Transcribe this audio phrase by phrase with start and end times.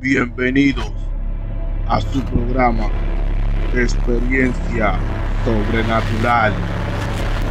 [0.00, 0.92] Bienvenidos
[1.88, 2.88] a su programa
[3.74, 4.96] Experiencia
[5.44, 6.52] Sobrenatural.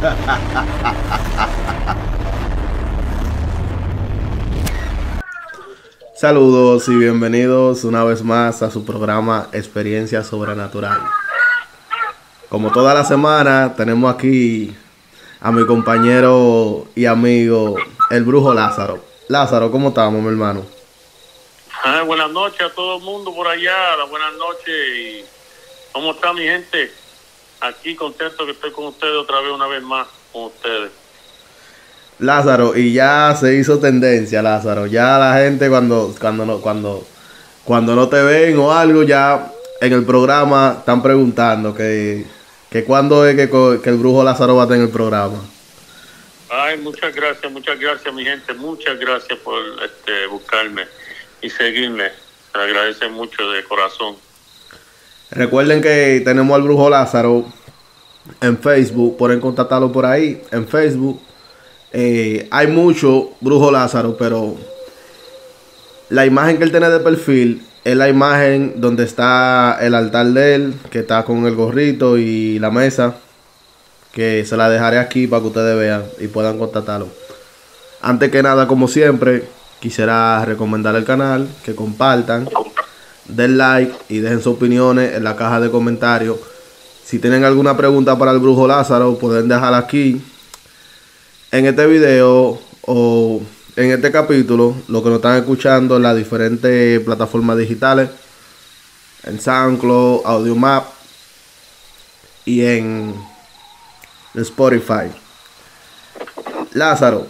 [6.14, 11.02] Saludos y bienvenidos una vez más a su programa Experiencia Sobrenatural.
[12.48, 14.74] Como toda la semana, tenemos aquí
[15.38, 17.76] a mi compañero y amigo,
[18.08, 19.04] el brujo Lázaro.
[19.28, 20.77] Lázaro, ¿cómo estamos, mi hermano?
[21.84, 25.24] Ah, buenas noches a todo el mundo por allá, buenas noches y
[25.92, 26.90] ¿cómo está mi gente?
[27.60, 30.90] Aquí contento que estoy con ustedes otra vez, una vez más con ustedes.
[32.18, 34.86] Lázaro, y ya se hizo tendencia, Lázaro.
[34.86, 37.06] Ya la gente cuando, cuando no, cuando,
[37.64, 42.26] cuando no te ven o algo, ya en el programa están preguntando que,
[42.70, 45.38] que cuándo es que, que el brujo Lázaro va a tener el programa.
[46.50, 48.52] Ay, muchas gracias, muchas gracias, mi gente.
[48.54, 50.86] Muchas gracias por este, buscarme
[51.42, 52.04] y seguirme.
[52.52, 54.16] Se agradece mucho de corazón.
[55.30, 57.44] Recuerden que tenemos al Brujo Lázaro
[58.40, 59.16] en Facebook.
[59.16, 61.20] Pueden contactarlo por ahí, en Facebook.
[61.92, 64.56] Eh, hay mucho Brujo Lázaro, pero
[66.08, 70.54] la imagen que él tiene de perfil es la imagen donde está el altar de
[70.54, 73.16] él, que está con el gorrito y la mesa
[74.12, 77.08] que se la dejaré aquí para que ustedes vean y puedan contactarlo.
[78.00, 79.44] Antes que nada, como siempre,
[79.80, 82.48] quisiera recomendar el canal, que compartan,
[83.26, 86.38] den like y dejen sus opiniones en la caja de comentarios.
[87.04, 90.22] Si tienen alguna pregunta para el brujo Lázaro, pueden dejarla aquí
[91.50, 93.40] en este video o
[93.76, 98.10] en este capítulo, lo que nos están escuchando en las diferentes plataformas digitales,
[99.24, 100.86] en SoundCloud, AudioMap
[102.44, 103.14] y en
[104.34, 105.10] Spotify.
[106.72, 107.26] Lázaro.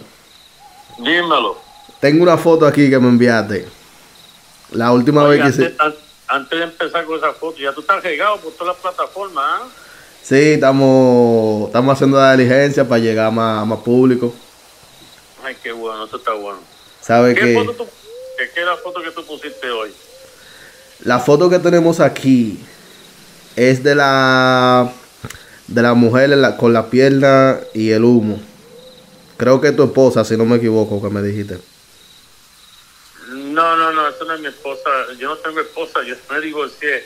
[0.97, 1.68] Dímelo.
[1.99, 3.67] Tengo una foto aquí que me enviaste.
[4.71, 8.37] La última vez que antes, Antes de empezar con esa foto, ya tú estás regado
[8.37, 9.67] por todas las plataformas, ¿ah?
[10.21, 14.33] Sí, estamos, estamos haciendo la diligencia para llegar a más, más público.
[15.43, 16.59] Ay, qué bueno, eso está bueno.
[17.01, 17.87] ¿Sabe ¿Qué, foto
[18.37, 19.91] ¿Qué es la foto que tú pusiste hoy?
[21.03, 22.59] La foto que tenemos aquí
[23.55, 24.91] es de la
[25.67, 28.39] de la mujer con la pierna y el humo.
[29.37, 31.57] Creo que es tu esposa, si no me equivoco, que me dijiste.
[33.59, 34.89] No, no, no, eso no es mi esposa.
[35.17, 37.05] Yo no tengo esposa, yo me divorcié.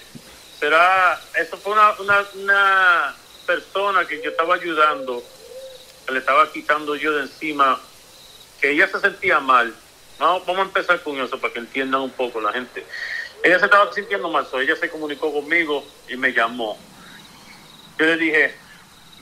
[0.60, 3.16] Será, eso fue una, una, una
[3.48, 5.24] persona que yo estaba ayudando,
[6.06, 7.82] que le estaba quitando yo de encima,
[8.62, 9.74] que ella se sentía mal.
[10.20, 12.86] Vamos, vamos a empezar con eso para que entiendan un poco la gente.
[13.42, 16.78] Ella se estaba sintiendo mal, so ella se comunicó conmigo y me llamó
[17.98, 18.56] yo le dije,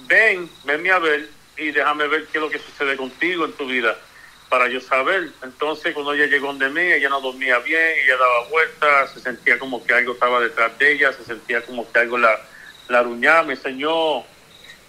[0.07, 3.67] ven, venme a ver y déjame ver qué es lo que sucede contigo en tu
[3.67, 3.97] vida
[4.51, 5.31] para yo saber.
[5.43, 9.57] Entonces, cuando ella llegó de mí, ella no dormía bien, ella daba vueltas, se sentía
[9.57, 12.37] como que algo estaba detrás de ella, se sentía como que algo la,
[12.89, 13.43] la aruñaba.
[13.43, 14.25] Me enseñó,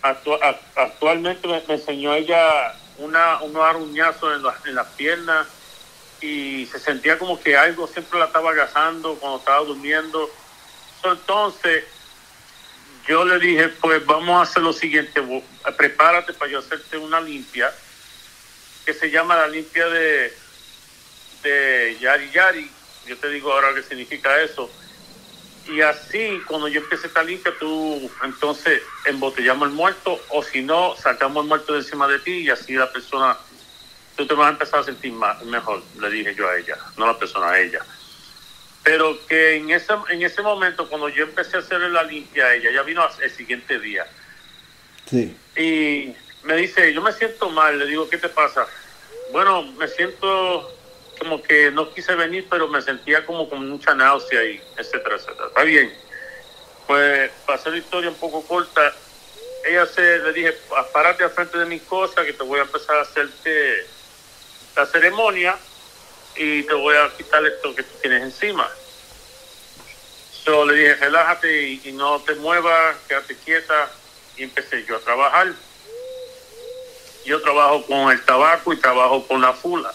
[0.03, 5.47] actualmente me, enseñó ella una, unos aruñazos en, en las piernas
[6.21, 10.29] y se sentía como que algo siempre la estaba agazando cuando estaba durmiendo.
[11.05, 11.85] Entonces,
[13.07, 15.23] yo le dije, pues vamos a hacer lo siguiente,
[15.77, 17.73] prepárate para yo hacerte una limpia,
[18.85, 20.33] que se llama la limpia de,
[21.43, 22.71] de Yari Yari.
[23.07, 24.71] Yo te digo ahora qué significa eso.
[25.69, 30.97] Y así, cuando yo empiece esta limpia, tú entonces embotellamos el muerto, o si no,
[30.97, 33.37] sacamos el muerto de encima de ti y así la persona,
[34.17, 37.07] tú te vas a empezar a sentir más, mejor, le dije yo a ella, no
[37.07, 37.85] la persona, a ella.
[38.83, 42.55] Pero que en ese, en ese momento, cuando yo empecé a hacerle la limpia a
[42.55, 44.05] ella, ella vino el siguiente día.
[45.09, 45.37] Sí.
[45.57, 47.79] Y me dice, yo me siento mal.
[47.79, 48.67] Le digo, ¿qué te pasa?
[49.31, 50.71] Bueno, me siento
[51.19, 55.49] como que no quise venir, pero me sentía como con mucha náusea y etcétera, etcétera.
[55.49, 55.93] Está bien.
[56.87, 58.93] Pues, para hacer la historia un poco corta,
[59.65, 60.57] ella se le dije,
[60.93, 63.87] párate al frente de mi cosa que te voy a empezar a hacerte
[64.75, 65.57] la ceremonia
[66.35, 68.69] y te voy a quitar esto que tú tienes encima.
[70.45, 73.91] Yo le dije, relájate y, no te muevas, quédate quieta.
[74.37, 75.53] Y empecé yo a trabajar.
[77.25, 79.93] Yo trabajo con el tabaco y trabajo con la fula.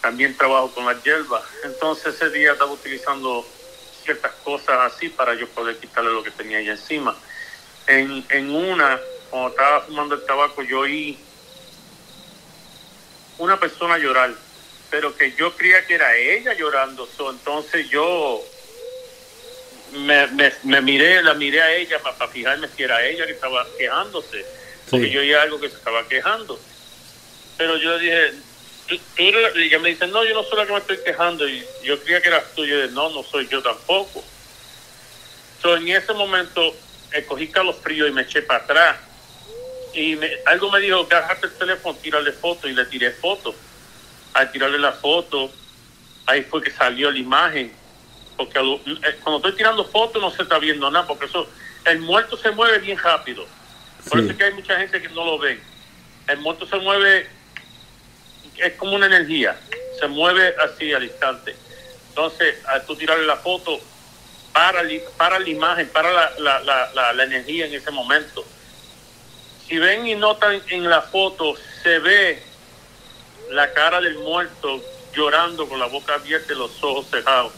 [0.00, 1.42] También trabajo con la hierba.
[1.64, 3.46] Entonces ese día estaba utilizando
[4.04, 7.16] ciertas cosas así para yo poder quitarle lo que tenía ahí encima.
[7.86, 9.00] En, en una,
[9.30, 11.18] cuando estaba fumando el tabaco, yo oí
[13.38, 14.32] una persona llorar
[14.90, 17.08] pero que yo creía que era ella llorando.
[17.30, 18.42] entonces yo
[19.92, 20.26] me,
[20.64, 24.44] me, miré, la miré a ella para, fijarme si era ella que estaba quejándose,
[24.90, 26.58] porque yo oía algo que se estaba quejando.
[27.56, 28.32] Pero yo le dije,
[28.86, 31.48] tú, tú y ella me dice, no, yo no soy la que me estoy quejando.
[31.48, 32.64] Y yo creía que eras tú.
[32.64, 34.22] Y yo dije, no, no soy yo tampoco.
[35.62, 36.74] So, en ese momento
[37.12, 38.96] eh, cogí calofrío y me eché para atrás.
[39.94, 42.68] Y me- algo me dijo, agarrate el teléfono, tírale foto.
[42.68, 43.54] Y le tiré foto.
[44.34, 45.50] Al tirarle la foto,
[46.26, 47.72] ahí fue que salió la imagen.
[48.36, 48.52] Porque
[49.22, 51.06] cuando estoy tirando fotos no se está viendo nada.
[51.06, 51.48] Porque eso,
[51.86, 53.46] el muerto se mueve bien rápido.
[54.08, 54.24] Por Sí.
[54.24, 55.60] eso es que hay mucha gente que no lo ve.
[56.28, 57.28] El muerto se mueve,
[58.56, 59.56] es como una energía,
[59.98, 61.54] se mueve así al instante.
[62.08, 63.78] Entonces, al tú tirarle la foto,
[64.52, 64.82] para,
[65.16, 68.44] para la imagen, para la, la, la, la, la energía en ese momento.
[69.68, 72.42] Si ven y notan en la foto, se ve
[73.50, 74.82] la cara del muerto
[75.14, 77.52] llorando con la boca abierta y los ojos cerrados.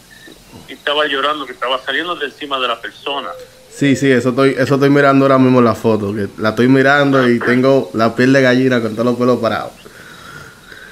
[0.69, 3.31] Y estaba llorando, que estaba saliendo de encima de la persona.
[3.79, 6.13] Sí, sí, eso estoy, eso estoy mirando ahora mismo la foto.
[6.13, 9.71] Que la estoy mirando y tengo la piel de gallina con todos los pelos parados.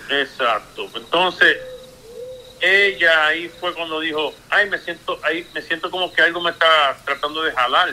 [0.09, 0.89] Exacto.
[0.95, 1.57] Entonces,
[2.61, 6.53] ella ahí fue cuando dijo, ay, me siento, ahí me siento como que algo me
[6.53, 7.93] está tratando de jalar.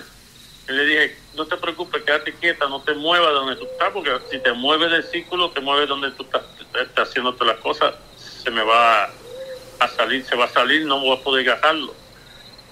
[0.70, 3.90] Y le dije, no te preocupes, quédate quieta, no te muevas de donde tú estás,
[3.94, 6.44] porque si te mueves del círculo, te mueves donde tú estás,
[6.80, 11.00] estás haciendo todas las cosas, se me va a salir, se va a salir, no
[11.00, 12.03] voy a poder agarrarlo.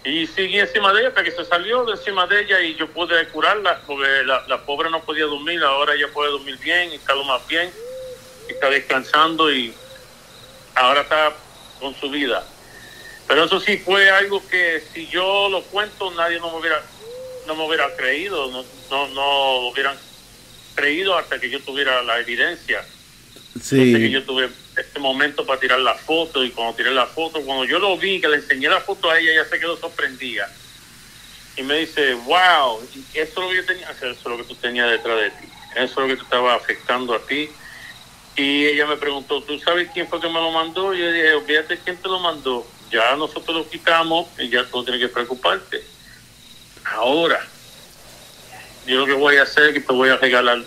[0.04, 2.88] Y seguí encima de ella hasta que se salió de encima de ella y yo
[2.88, 7.14] pude curarla, porque la, la pobre no podía dormir, ahora ella puede dormir bien está
[7.14, 7.72] lo más bien,
[8.50, 9.74] está descansando y
[10.74, 11.34] ahora está
[11.80, 12.44] con su vida.
[13.28, 16.82] Pero eso sí fue algo que si yo lo cuento nadie no me hubiera
[17.48, 19.98] no me hubiera creído, no, no, no hubieran
[20.76, 22.84] creído hasta que yo tuviera la evidencia.
[23.54, 27.06] Entonces que Sí, yo tuve este momento para tirar la foto y cuando tiré la
[27.06, 29.78] foto, cuando yo lo vi, que le enseñé la foto a ella, ella se quedó
[29.78, 30.50] sorprendida.
[31.58, 32.82] Y me dice, wow,
[33.14, 35.48] eso es lo que yo tenía, eso es lo que tú tenías detrás de ti,
[35.76, 37.50] eso es lo que te estaba afectando a ti.
[38.38, 40.94] Y ella me preguntó, ¿tú sabes quién fue que me lo mandó?
[40.94, 42.66] Y yo dije, olvídate quién te lo mandó.
[42.90, 45.84] Ya nosotros lo quitamos y ya tú no tienes que preocuparte.
[46.86, 47.46] Ahora,
[48.86, 50.60] yo lo que voy a hacer es que te voy a regalar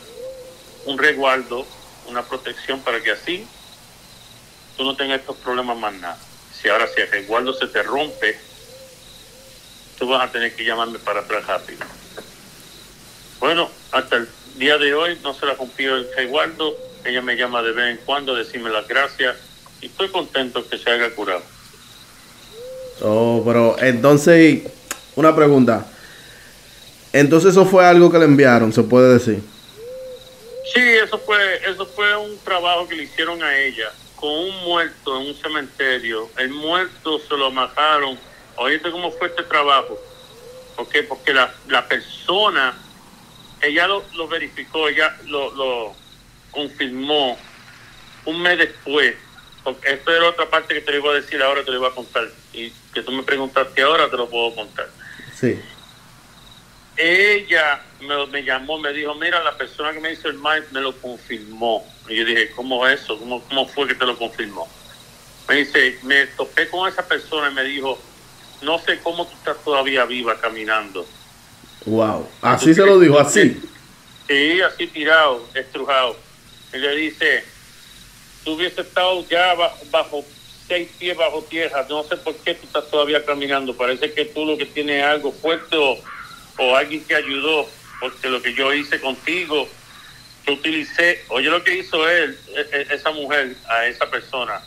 [0.84, 1.66] un resguardo,
[2.06, 3.46] una protección para que así
[4.76, 6.18] tú no tengas estos problemas más nada.
[6.60, 8.38] Si ahora si el resguardo se te rompe,
[9.98, 11.84] tú vas a tener que llamarme para atrás rápido.
[13.40, 16.76] Bueno, hasta el día de hoy no se la rompió el resguardo.
[17.04, 19.36] Ella me llama de vez en cuando a decirme las gracias
[19.80, 21.42] y estoy contento que se haya curado.
[23.02, 24.62] oh, pero entonces,
[25.14, 25.86] una pregunta.
[27.12, 29.40] Entonces eso fue algo que le enviaron, se puede decir.
[30.72, 33.92] Sí, eso fue, eso fue un trabajo que le hicieron a ella
[34.24, 36.30] con un muerto en un cementerio.
[36.38, 38.18] El muerto se lo amarraron.
[38.56, 40.00] Oíste cómo fue este trabajo.
[40.74, 41.02] ¿Por qué?
[41.02, 42.74] Porque la, la persona,
[43.60, 45.94] ella lo, lo verificó, ella lo, lo
[46.52, 47.36] confirmó
[48.24, 49.14] un mes después.
[49.62, 51.94] Porque esto era otra parte que te iba a decir ahora, te lo iba a
[51.94, 52.26] contar.
[52.54, 54.88] Y que tú me preguntaste ahora, te lo puedo contar
[55.38, 55.60] Sí.
[56.96, 60.80] Ella me, me llamó, me dijo, mira, la persona que me hizo el mal me
[60.80, 61.84] lo confirmó.
[62.08, 63.18] Y yo dije, ¿cómo es eso?
[63.18, 64.68] ¿Cómo, ¿Cómo fue que te lo confirmó?
[65.48, 67.98] Me dice, me topé con esa persona y me dijo,
[68.62, 71.06] no sé cómo tú estás todavía viva caminando.
[71.86, 72.28] Wow.
[72.40, 73.60] Así se lo dijo, así.
[74.26, 76.16] Sí, así tirado, estrujado.
[76.72, 77.44] Y le dice,
[78.44, 80.24] tú hubiese estado ya bajo, bajo
[80.66, 83.76] seis pies bajo tierra, no sé por qué tú estás todavía caminando.
[83.76, 85.98] Parece que tú lo que tienes es algo fuerte o,
[86.58, 87.68] o alguien te ayudó,
[88.00, 89.68] porque lo que yo hice contigo,
[90.46, 94.60] yo utilicé, oye lo que hizo él, e- e- esa mujer, a esa persona.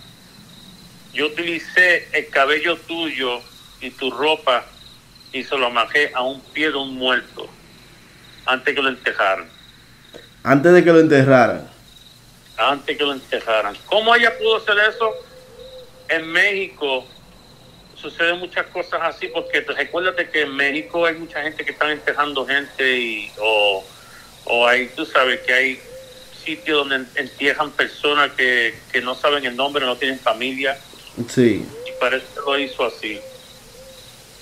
[1.14, 3.42] Yo utilicé el cabello tuyo
[3.82, 4.66] y tu ropa
[5.32, 7.48] y se lo amarré a un pie de un muerto
[8.46, 9.50] antes que lo enterraran.
[10.44, 11.70] Antes de que lo enterraran.
[12.58, 13.76] Antes que lo enterraran.
[13.86, 15.14] ¿Cómo ella pudo hacer eso?
[16.10, 17.06] En México
[18.02, 21.92] suceden muchas cosas así porque te- recuérdate que en México hay mucha gente que están
[21.92, 23.84] enterrando gente y o,
[24.46, 25.80] o hay, tú sabes que hay
[26.46, 30.78] sitios donde en- entierran personas que, que no saben el nombre, no tienen familia
[31.28, 31.66] Sí.
[31.88, 33.20] y parece que lo hizo así.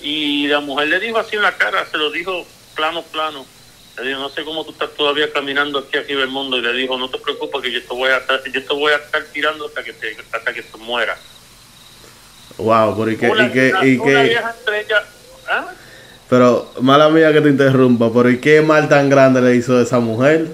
[0.00, 3.46] Y la mujer le dijo así en la cara, se lo dijo plano, plano.
[3.98, 6.58] Le dijo, no sé cómo tú estás todavía caminando aquí arriba del mundo.
[6.58, 8.92] Y le dijo, no te preocupes que yo te voy a estar, yo te voy
[8.92, 11.16] a estar tirando hasta que te, hasta que te muera.
[12.58, 15.02] Wow, pero y que, una, y que, una- y una que, vieja estrella.
[15.50, 15.66] ¿ah?
[16.28, 19.98] pero mala mía que te interrumpa, pero ¿y qué mal tan grande le hizo esa
[20.00, 20.48] mujer?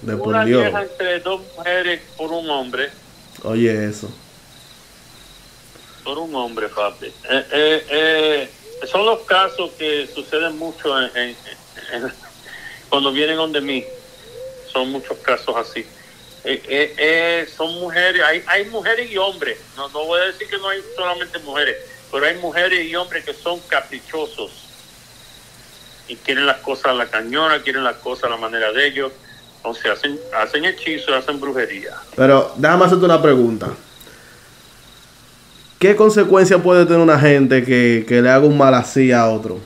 [0.00, 0.62] De por Una Dios.
[0.62, 2.90] vieja entre dos mujeres por un hombre.
[3.44, 4.10] Oye, eso.
[6.02, 7.06] Por un hombre, papi.
[7.06, 7.12] Eh,
[7.52, 8.50] eh, eh,
[8.90, 11.36] son los casos que suceden mucho en, en-
[11.92, 12.12] en-
[12.88, 13.84] cuando vienen donde mí.
[14.72, 15.86] Son muchos casos así.
[16.44, 20.48] Eh, eh, eh, son mujeres, hay, hay mujeres y hombres, no, no voy a decir
[20.48, 21.76] que no hay solamente mujeres,
[22.10, 24.50] pero hay mujeres y hombres que son caprichosos
[26.08, 29.12] y quieren las cosas a la cañona, quieren las cosas a la manera de ellos,
[29.56, 31.94] entonces hacen, hacen hechizos, hacen brujería.
[32.16, 33.68] Pero déjame hacerte una pregunta.
[35.78, 39.60] ¿Qué consecuencia puede tener una gente que, que le haga un mal así a otro?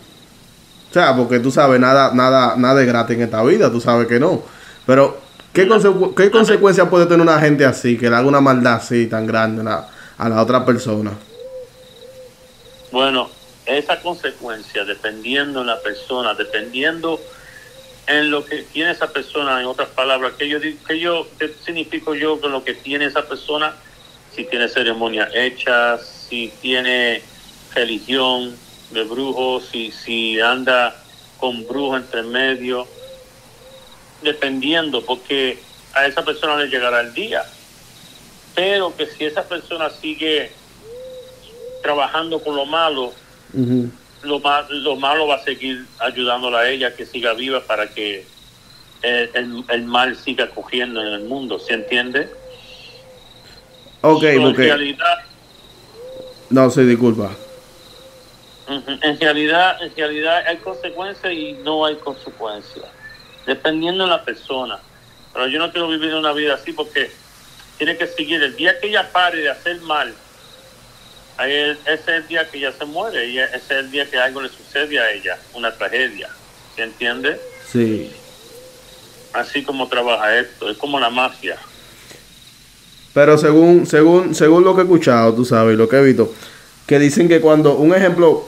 [0.90, 4.06] O sea, porque tú sabes, nada, nada, nada es gratis en esta vida, tú sabes
[4.06, 4.42] que no.
[4.87, 5.25] Pero,
[5.56, 9.06] ¿qué, consecu- qué consecuencia puede tener una gente así, que le haga una maldad así
[9.06, 11.12] tan grande a la, a la otra persona?
[12.92, 13.30] Bueno,
[13.64, 17.18] esa consecuencia, dependiendo en la persona, dependiendo
[18.06, 22.14] en lo que tiene esa persona, en otras palabras, que yo, que yo qué significo
[22.14, 23.75] yo con lo que tiene esa persona,
[24.30, 27.22] si tiene ceremonias hechas, si tiene
[27.75, 28.54] religión
[28.90, 30.94] de brujos, si, si anda
[31.38, 32.86] con brujos entre medio,
[34.26, 35.62] dependiendo, porque
[35.95, 37.42] a esa persona le llegará el día.
[38.54, 40.50] Pero que si esa persona sigue
[41.83, 43.14] trabajando con lo malo,
[44.23, 48.26] lo, ma- lo malo va a seguir ayudándola a ella que siga viva para que
[49.02, 52.28] eh, el, el mal siga cogiendo en el mundo, ¿se entiende?
[54.02, 55.18] Ok, So, en realidad,
[56.50, 57.30] No, sí, disculpa.
[58.68, 62.85] en realidad, en realidad hay consecuencias y no hay consecuencias,
[63.46, 64.78] dependiendo de la persona.
[65.32, 67.10] Pero yo no quiero vivir una vida así porque
[67.78, 68.42] tiene que seguir.
[68.42, 70.14] El día que ella pare de hacer mal,
[71.38, 74.40] ese es el día que ella se muere, y ese es el día que algo
[74.40, 76.28] le sucede a ella, una tragedia.
[76.74, 77.40] ¿Se entiende?
[77.70, 78.10] Sí.
[79.32, 81.56] Así como trabaja esto, es como la mafia.
[83.12, 86.34] Pero según, según, según lo que he escuchado, tú sabes, lo que he visto,
[86.86, 88.46] que dicen que cuando, un ejemplo,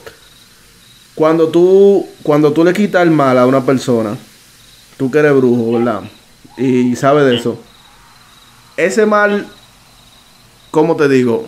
[1.15, 4.17] cuando tú, cuando tú le quitas el mal a una persona,
[4.99, 6.03] tú que eres brujo, ¿verdad?
[6.59, 7.59] Y sabes de eso.
[8.77, 9.47] Ese mal,
[10.71, 11.47] ¿cómo te digo?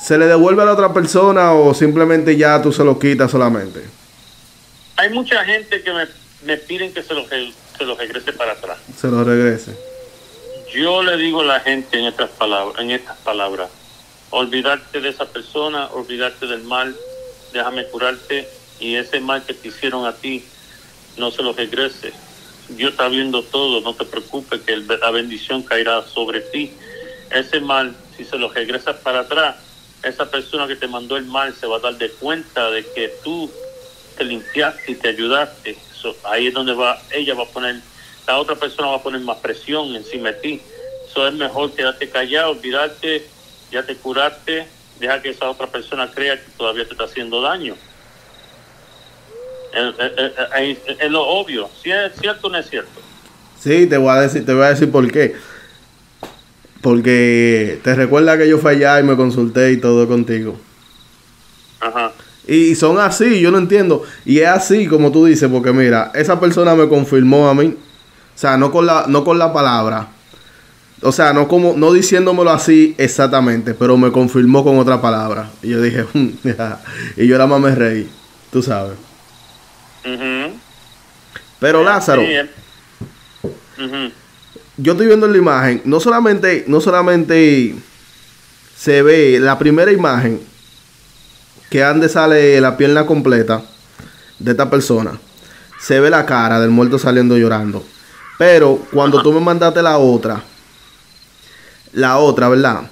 [0.00, 3.84] ¿Se le devuelve a la otra persona o simplemente ya tú se lo quitas solamente?
[4.96, 6.06] Hay mucha gente que me,
[6.44, 8.78] me piden que se lo, se lo regrese para atrás.
[8.96, 9.76] Se lo regrese.
[10.74, 13.70] Yo le digo a la gente en estas palabras, en estas palabras,
[14.30, 16.94] olvidarte de esa persona, olvidarte del mal,
[17.52, 18.48] déjame curarte
[18.78, 20.44] y ese mal que te hicieron a ti,
[21.16, 22.12] no se lo regrese.
[22.68, 26.72] Dios está viendo todo, no te preocupes que la bendición caerá sobre ti.
[27.30, 29.56] Ese mal, si se lo regresas para atrás,
[30.02, 33.12] esa persona que te mandó el mal se va a dar de cuenta de que
[33.22, 33.50] tú
[34.16, 35.76] te limpiaste y te ayudaste.
[36.24, 37.80] Ahí es donde va, ella va a poner,
[38.26, 40.60] la otra persona va a poner más presión encima de ti.
[41.08, 43.26] Eso es mejor quedarte callado, olvidarte,
[43.70, 44.68] ya te curaste,
[45.00, 47.76] deja que esa otra persona crea que todavía te está haciendo daño.
[49.76, 53.00] Es, es- es- es- es lo obvio, si es cierto o no es cierto.
[53.60, 55.34] Sí, te voy a decir, te voy a decir por qué.
[56.82, 60.56] Porque te recuerda que yo fui allá y me consulté y todo contigo.
[61.80, 62.12] Ajá.
[62.46, 64.04] Y son así, yo no entiendo.
[64.24, 67.66] Y es así como tú dices, porque mira, esa persona me confirmó a mí.
[67.66, 70.08] O sea, no con la, no con la palabra.
[71.02, 75.50] O sea, no como, no diciéndomelo así exactamente, pero me confirmó con otra palabra.
[75.62, 76.06] Y yo dije,
[76.44, 76.80] ya.
[77.16, 78.08] y yo la más me reí,
[78.52, 78.96] tú sabes.
[81.58, 84.12] Pero Lázaro, Sí, eh.
[84.78, 87.74] Yo estoy viendo la imagen, no solamente, no solamente
[88.76, 90.40] se ve la primera imagen
[91.70, 93.62] que ande sale la pierna completa
[94.38, 95.18] de esta persona,
[95.80, 97.82] se ve la cara del muerto saliendo llorando.
[98.38, 100.42] Pero cuando tú me mandaste la otra,
[101.92, 102.82] la otra, ¿verdad?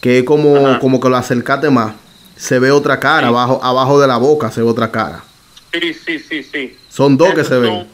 [0.00, 1.94] Que es como, como que lo acercaste más,
[2.36, 3.26] se ve otra cara, Sí.
[3.28, 5.24] abajo, abajo de la boca se ve otra cara.
[5.72, 6.78] Sí, sí, sí, sí.
[6.88, 7.88] Son dos que se ven.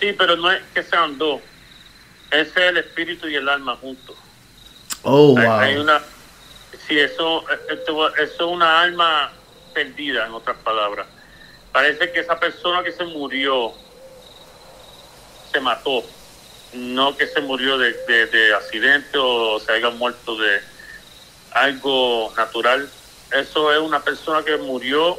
[0.00, 1.40] Sí, pero no es que sean dos.
[2.30, 4.16] Ese es el espíritu y el alma juntos.
[5.02, 5.58] Oh, Hay- wow.
[5.58, 6.00] Hay una,
[6.88, 9.32] sí, eso, eso es una alma
[9.74, 11.06] perdida, en otras palabras.
[11.72, 13.72] Parece que esa persona que se murió
[15.52, 16.02] se mató,
[16.72, 20.60] no que se murió de, de- de accidente o se haya muerto de
[21.52, 22.88] algo natural.
[23.32, 25.18] Eso es una persona que murió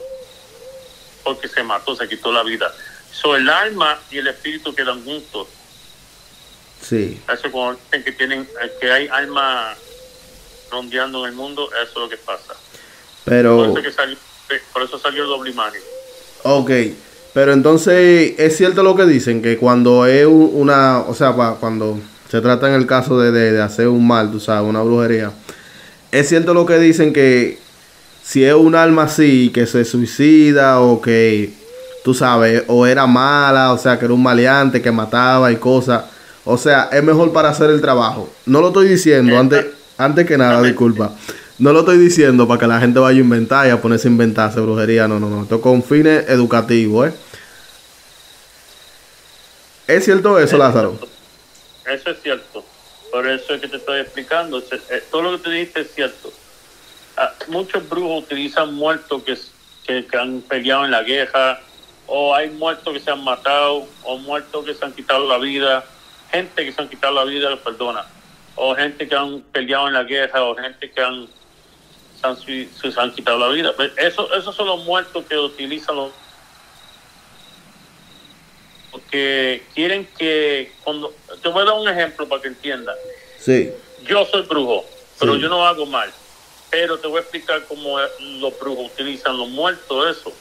[1.24, 2.72] porque se mató, se quitó la vida.
[3.12, 5.48] So, el alma y el espíritu quedan juntos.
[6.82, 7.20] Sí.
[7.32, 9.74] Eso cuando dicen que tienen, eh, que hay alma
[10.72, 12.48] rondeando en el mundo, eso es lo que pasa.
[12.54, 12.58] Por
[13.26, 13.66] Pero...
[13.66, 14.16] eso, que salió,
[14.50, 15.82] eh, por eso salió el doble imagen.
[16.44, 16.72] Ok,
[17.34, 22.00] pero entonces es cierto lo que dicen, que cuando es un- una, o sea, cuando
[22.30, 25.32] se trata en el caso de, de- de hacer un mal, tú sabes, una brujería,
[26.12, 27.60] es cierto lo que dicen que
[28.24, 31.52] si es un alma así, que se suicida o que,
[32.04, 36.06] tú sabes, o era mala, o sea, que era un maleante que mataba y cosas,
[36.46, 38.30] O sea, es mejor para hacer el trabajo.
[38.46, 39.66] No lo estoy diciendo, antes,
[39.98, 41.14] antes que nada, disculpa.
[41.60, 44.12] No lo estoy diciendo para que la gente vaya a inventar y a ponerse a
[44.12, 45.08] inventarse brujería.
[45.08, 45.44] No, no, no.
[45.44, 47.14] Esto con fines educativos, ¿eh?
[49.88, 50.98] ¿Es cierto eso, Lázaro?
[51.86, 52.66] Eso es cierto.
[53.12, 54.60] Por eso es que te estoy explicando.
[54.60, 56.34] Eh, todo lo que te dijiste es cierto.
[57.18, 61.62] Ah, muchos brujos utilizan muertos que, que, han peleado en la guerra,
[62.08, 65.86] o hay muertos que se han matado, o muertos que se han quitado la vida,
[66.32, 68.06] gente que se han quitado la vida, perdona,
[68.56, 71.28] o gente que han peleado en la guerra, o gente que han
[72.24, 73.74] se han, quitado la vida.
[73.76, 76.12] Pues eso, esos son los muertos que utilizan los
[78.92, 82.96] porque quieren que cuando te voy a dar un ejemplo para que entiendan.
[83.40, 83.72] Sí.
[84.08, 84.86] Yo soy brujo,
[85.20, 86.12] pero yo no hago mal.
[86.74, 90.34] Pero te voy a explicar cómo los brujos utilizan los muertos, eso.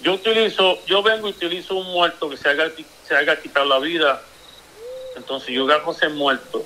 [0.00, 2.72] Yo utilizo, yo vengo y utilizo un muerto que se haga,
[3.06, 4.22] se haga quitar la vida.
[5.14, 6.64] Entonces yo agarro ese muerto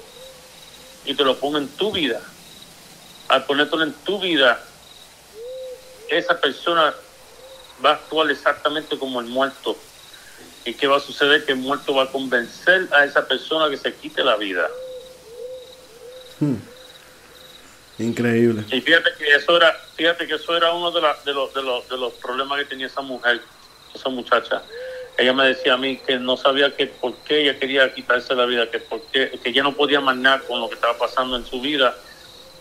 [1.04, 2.23] y te lo pongo en tu vida
[3.28, 4.61] al ponértelo en tu vida,
[6.09, 6.95] esa persona
[7.85, 9.76] va a actuar exactamente como el muerto.
[10.64, 11.45] ¿Y qué va a suceder?
[11.45, 14.68] Que el muerto va a convencer a esa persona que se quite la vida.
[16.40, 16.57] Hmm.
[17.99, 18.64] Increíble.
[18.71, 21.88] Y fíjate que eso era, fíjate que eso era uno de, de, los, de, los,
[21.88, 23.40] de los problemas que tenía esa mujer,
[23.95, 24.62] esa muchacha.
[25.17, 28.47] Ella me decía a mí que no sabía que por qué ella quería quitarse la
[28.47, 31.37] vida, que por qué, que ya no podía más nada con lo que estaba pasando
[31.37, 31.97] en su vida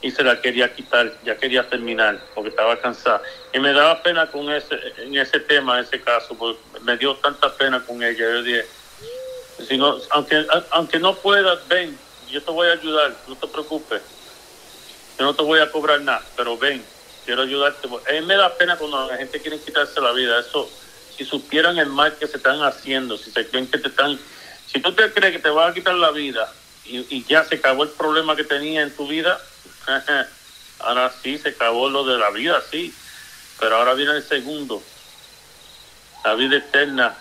[0.01, 3.22] y se la quería quitar, ya quería terminar porque estaba cansada.
[3.53, 7.15] Y me daba pena con ese, en ese tema, en ese caso, porque me dio
[7.17, 8.17] tanta pena con ella.
[8.17, 8.65] Yo dije,
[9.67, 11.96] si no, aunque, aunque no puedas, ven,
[12.27, 14.01] yo te voy a ayudar, no te preocupes.
[15.17, 16.83] Yo no te voy a cobrar nada, pero ven,
[17.25, 17.88] quiero ayudarte.
[17.88, 20.39] A mí me da pena cuando la gente quiere quitarse la vida.
[20.39, 20.69] Eso,
[21.15, 24.19] si supieran el mal que se están haciendo, si se creen que te están...
[24.67, 26.51] Si tú te crees que te vas a quitar la vida
[26.86, 29.39] y, y ya se acabó el problema que tenía en tu vida,
[30.79, 32.93] ahora sí se acabó lo de la vida, sí,
[33.59, 34.83] pero ahora viene el segundo,
[36.24, 37.15] la vida eterna,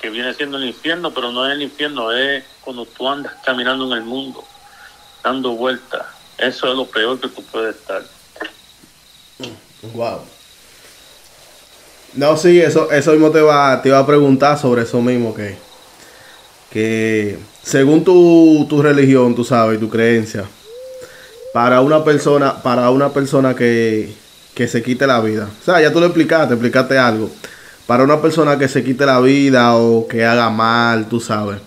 [0.00, 3.86] que viene siendo el infierno, pero no es el infierno, es cuando tú andas caminando
[3.86, 4.44] en el mundo,
[5.22, 6.06] dando vueltas.
[6.38, 8.02] Eso es lo peor que tú puedes estar.
[9.92, 10.20] Wow.
[12.14, 15.56] No, sí, eso, eso mismo te va, te iba a preguntar sobre eso mismo que,
[16.70, 20.44] que según tu, tu religión, tú sabes, tu creencia,
[21.52, 24.12] para una persona, para una persona que,
[24.54, 25.48] se quite la vida.
[25.60, 27.30] O sea, ya tú lo explicaste, explicaste algo.
[27.86, 31.60] Para una persona que se quite la vida o que haga mal, tú sabes,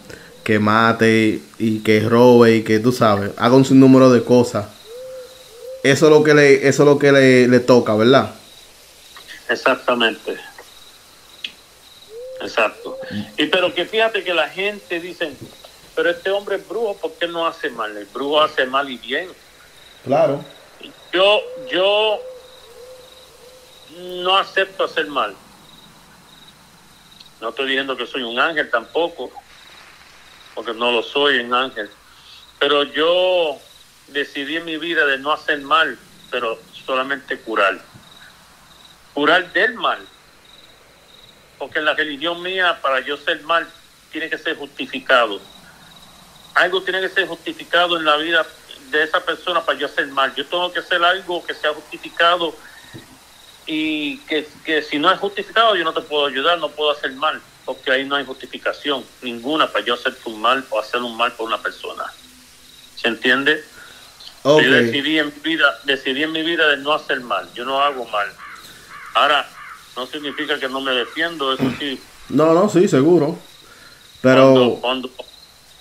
[0.47, 4.65] que mate y que robe y que tú sabes, haga un sinnúmero de cosas.
[5.83, 8.33] Eso es lo que le, eso es lo que le, le toca, ¿verdad?
[9.49, 10.37] Exactamente.
[12.39, 12.97] Exacto.
[13.35, 15.33] Y pero que fíjate que la gente dice,
[15.93, 17.97] pero este hombre es brujo, ¿por qué no hace mal?
[17.97, 19.27] El brujo hace mal y bien.
[20.05, 20.45] Claro.
[21.11, 22.21] Yo, yo
[24.23, 25.35] no acepto hacer mal.
[27.41, 29.29] No estoy diciendo que soy un ángel tampoco,
[30.57, 31.87] porque no lo soy un ángel.
[32.57, 33.59] Pero yo
[34.07, 35.99] decidí en mi vida de no hacer mal,
[36.31, 37.79] pero solamente curar.
[39.13, 39.99] Curar del mal.
[41.59, 43.67] Porque en la religión mía, para yo ser mal,
[44.11, 45.39] tiene que ser justificado.
[46.55, 48.43] Algo tiene que ser justificado en la vida
[48.89, 50.33] de esa persona para yo hacer mal.
[50.33, 52.55] Yo tengo que hacer algo que sea justificado
[53.67, 57.39] y que, si no es justificado yo no te puedo ayudar, no puedo hacer mal,
[57.67, 61.33] porque ahí no hay justificación ninguna para yo hacer un mal o hacer un mal
[61.33, 62.05] por una persona.
[62.95, 63.61] ¿Se entiende?
[64.45, 67.81] Yo decidí en, mi vida, decidí en mi vida de no hacer mal, yo no
[67.81, 68.29] hago mal.
[69.13, 69.45] Ahora,
[69.97, 71.99] no significa que no me defiendo, eso sí.
[72.29, 73.37] No, no, sí, seguro.
[74.21, 74.77] Pero...
[74.79, 75.11] cuando,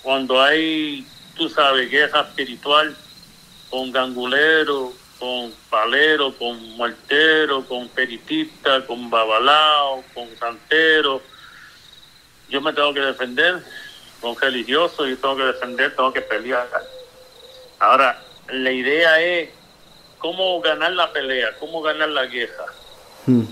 [0.03, 2.97] cuando hay tú sabes, guerra espiritual
[3.69, 11.21] con gangulero, con palero, con muertero, con peritista, con babalao, con santero.
[12.49, 13.61] Yo me tengo que defender
[14.21, 16.67] con religioso, yo tengo que defender, tengo que pelear.
[17.79, 19.49] Ahora, la idea es
[20.17, 22.65] cómo ganar la pelea, cómo ganar la guerra.
[23.25, 23.43] Hmm.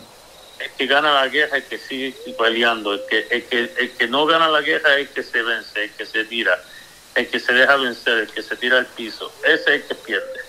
[0.59, 3.91] El que gana la guerra es el que sigue peleando, el que, el que, el
[3.91, 6.57] que no gana la guerra es el que se vence, el que se tira
[7.15, 9.95] el que se deja vencer, el que se tira al piso, ese es el que
[9.95, 10.39] pierde.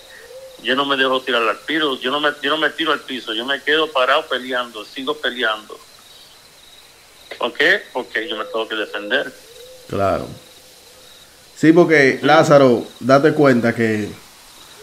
[0.62, 3.00] Yo no me dejo tirar al piso, yo no me, yo no me tiro al
[3.00, 5.78] piso, yo me quedo parado peleando, sigo peleando.
[7.38, 7.80] ¿Por qué?
[7.92, 9.32] Porque yo me tengo que defender.
[9.88, 10.26] Claro.
[11.56, 14.08] Sí, porque Lázaro, date cuenta que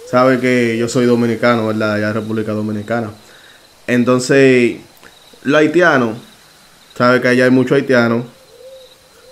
[0.09, 2.01] sabe que yo soy dominicano, ¿verdad?
[2.01, 3.11] En República Dominicana.
[3.87, 4.77] Entonces,
[5.43, 6.17] los haitianos,
[6.97, 8.25] sabe que allá hay muchos haitianos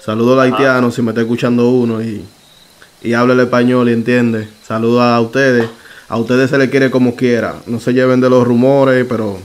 [0.04, 2.26] Saludos al haitiano si me está escuchando uno y,
[3.04, 4.50] y habla el español y entiende.
[4.66, 5.70] Saludos a ustedes.
[6.10, 7.58] A ustedes se les quiere como quiera.
[7.68, 9.38] No se lleven de los rumores, pero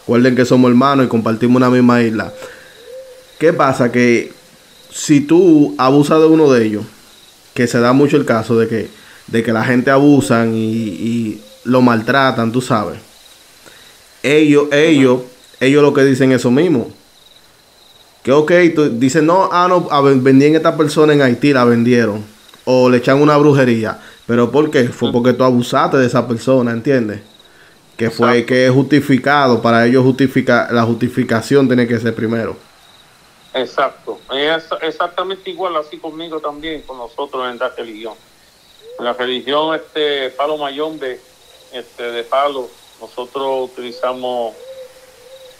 [0.00, 2.34] recuerden que somos hermanos y compartimos una misma isla.
[3.38, 3.90] ¿Qué pasa?
[3.90, 4.32] Que
[4.90, 6.84] si tú abusas de uno de ellos,
[7.54, 8.88] que se da mucho el caso de que,
[9.26, 12.98] de que la gente abusan y, y lo maltratan, tú sabes.
[14.22, 15.22] Ellos, ellos,
[15.60, 16.90] ellos lo que dicen eso mismo.
[18.22, 22.24] Que ok, tú, dicen, no, ah, no, a, vendían esta persona en Haití, la vendieron.
[22.64, 24.00] O le echan una brujería.
[24.26, 24.84] Pero ¿por qué?
[24.88, 27.20] Fue porque tú abusaste de esa persona, ¿entiendes?
[27.98, 29.60] Que fue que es justificado.
[29.60, 32.56] Para ellos justificar, la justificación tiene que ser primero.
[33.54, 34.20] Exacto.
[34.32, 38.14] Es exactamente igual así conmigo también, con nosotros en la religión.
[38.98, 41.20] La religión, este palo mayombe,
[41.72, 42.68] este de palo,
[43.00, 44.54] nosotros utilizamos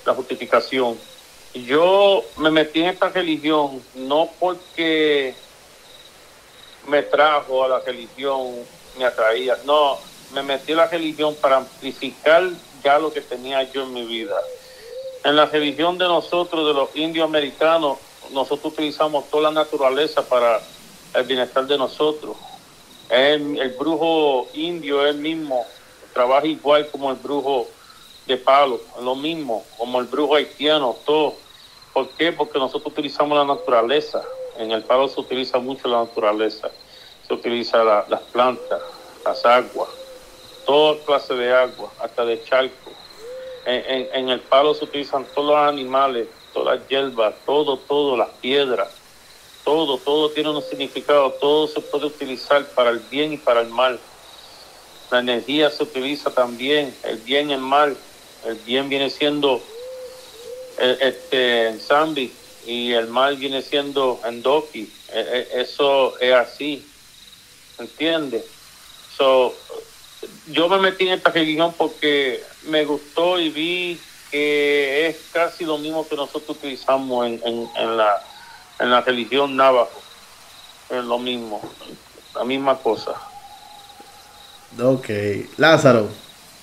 [0.04, 0.98] la justificación.
[1.54, 5.35] Yo me metí en esta religión no porque
[6.88, 8.57] me trajo a la religión,
[8.98, 9.98] me atraía, no,
[10.33, 12.42] me metí en la religión para amplificar
[12.83, 14.37] ya lo que tenía yo en mi vida
[15.24, 17.98] en la religión de nosotros, de los indios americanos,
[18.32, 20.60] nosotros utilizamos toda la naturaleza para
[21.14, 22.37] el bienestar de nosotros.
[23.08, 25.64] El, brujo indio él mismo
[26.12, 27.66] trabaja igual como el brujo
[28.26, 31.34] de palo, lo mismo, como el brujo haitiano, todo.
[31.94, 32.32] ¿Por qué?
[32.32, 34.22] Porque nosotros utilizamos la naturaleza.
[34.58, 36.70] En el palo se utiliza mucho la naturaleza.
[37.26, 38.80] Se utiliza las plantas,
[39.24, 39.88] las aguas,
[40.66, 42.92] toda clase de agua, hasta de charco
[43.66, 48.88] en, el palo se utilizan todos los animales, todas las hierbas, todo, todo, las piedras,
[49.64, 53.68] todo, todo tiene un significado, todo se puede utilizar para el bien y para el
[53.68, 53.98] mal.
[55.11, 57.96] La energía se utiliza también, el bien y el mal.
[58.44, 59.62] El bien viene siendo
[60.79, 62.33] eh, este, en Zambi
[62.66, 64.90] y el mal viene siendo en Doki.
[65.12, 65.20] E,
[65.53, 66.87] e, eso es así,
[67.79, 68.44] ¿entiendes?
[69.16, 69.55] So,
[70.48, 74.00] yo me metí en esta religión porque me gustó y vi
[74.31, 77.40] que es casi lo mismo que nosotros utilizamos en,
[77.77, 78.22] en, la,
[78.81, 80.03] en la religión navajo.
[80.90, 81.61] Es lo mismo,
[82.35, 83.12] la misma cosa.
[84.83, 85.09] Ok,
[85.57, 86.09] Lázaro,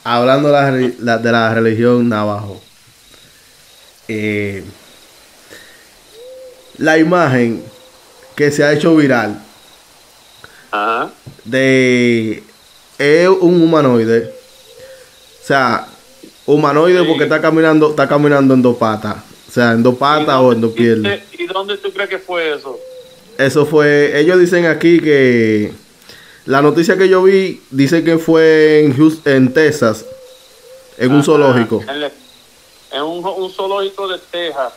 [0.04, 2.62] hablando de la, de la religión navajo,
[4.08, 4.64] eh,
[6.78, 7.64] la imagen
[8.36, 9.42] que se ha hecho viral
[11.46, 12.44] de
[12.98, 14.34] es un humanoide.
[15.42, 15.88] O sea,
[16.54, 19.18] humanoide porque está caminando, está caminando en dos patas.
[19.48, 21.20] O sea, en dos patas o en dos piernas.
[21.38, 22.80] ¿Y dónde tú crees que fue eso?
[23.38, 25.74] Eso fue, ellos dicen aquí que
[26.46, 30.06] la noticia que yo vi dice que fue en Houston, en Texas,
[30.98, 31.84] en un zoológico.
[32.92, 34.74] En, un, zoológico de Texas.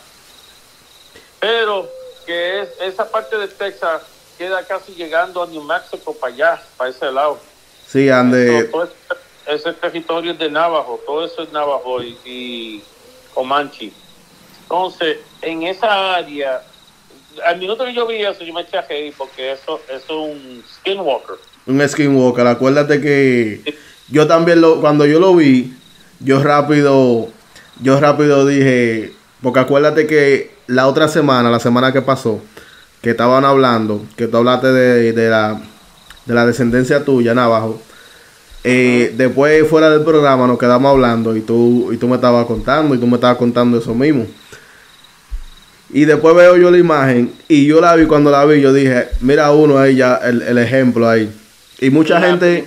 [1.40, 1.88] Pero
[2.26, 4.02] que es, esa parte de Texas
[4.38, 7.38] queda casi llegando a New Mexico para allá, para ese lado.
[7.86, 8.70] Sí, ande.
[9.46, 12.82] Ese territorio es de Navajo, todo eso es Navajo y,
[13.32, 13.92] Comanche.
[14.62, 16.62] Entonces, en esa área,
[17.44, 21.36] al minuto que yo vi eso, yo me eché a porque eso, es un skinwalker.
[21.66, 23.74] Un skinwalker, acuérdate que
[24.08, 25.74] yo también lo, cuando yo lo vi,
[26.20, 27.28] yo rápido,
[27.80, 32.40] yo rápido dije, porque acuérdate que la otra semana, la semana que pasó,
[33.02, 35.60] que estaban hablando, que tú hablaste de, de la
[36.26, 37.80] de la descendencia tuya, Navajo.
[38.66, 42.94] Eh, después fuera del programa nos quedamos hablando y tú, y tú me estabas contando
[42.94, 44.26] y tú me estabas contando eso mismo.
[45.90, 49.10] Y después veo yo la imagen y yo la vi cuando la vi, yo dije,
[49.20, 51.30] mira uno ahí ya, el, ejemplo ahí.
[51.78, 52.66] Y mucha gente...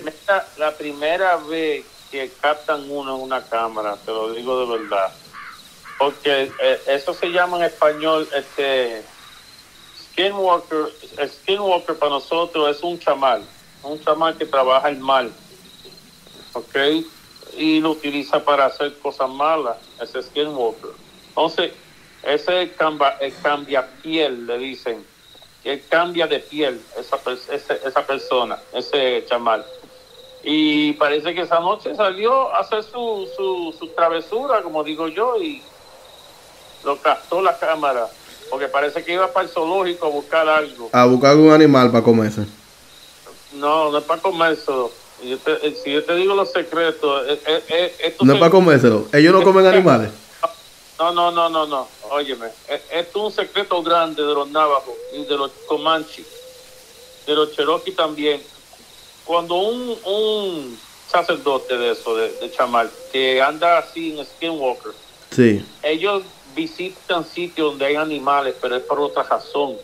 [0.57, 5.11] la primera vez que captan uno en una cámara, te lo digo de verdad.
[5.97, 9.01] Porque eh, eso se llama en español, este,
[9.99, 10.85] Skinwalker,
[11.17, 13.41] el Skinwalker para nosotros es un chamal,
[13.81, 15.31] un chamal que trabaja el mal,
[16.57, 17.05] ¿ok?
[17.57, 20.91] Y lo utiliza para hacer cosas malas, ese Skinwalker.
[21.29, 21.71] Entonces,
[22.23, 25.05] ese cambia, cambia piel, le dicen,
[25.63, 27.19] que cambia de piel esa,
[27.85, 29.65] esa persona, ese chamal.
[30.43, 35.41] Y parece que esa noche salió a hacer su, su, su travesura, como digo yo,
[35.41, 35.61] y
[36.83, 38.07] lo captó la cámara
[38.49, 40.89] porque parece que iba para el zoológico a buscar algo.
[40.91, 42.45] A buscar algún animal para comerse.
[43.53, 44.21] No, no es para
[45.23, 49.07] Eh, si yo te digo los secretos, eh, eh, no es para comérselo.
[49.11, 50.11] Ellos no comen animales.
[50.99, 51.87] No, no, no, no, no.
[52.09, 52.47] Óyeme,
[52.91, 56.25] esto es un secreto grande de los navajos y de los comanches,
[57.25, 58.41] de los cherokee también.
[59.25, 64.93] Cuando un, un sacerdote de eso, de, de chamal, que anda así en skinwalker,
[65.31, 65.63] sí.
[65.83, 66.23] ellos
[66.55, 69.77] visitan sitios donde hay animales, pero es por otra razón.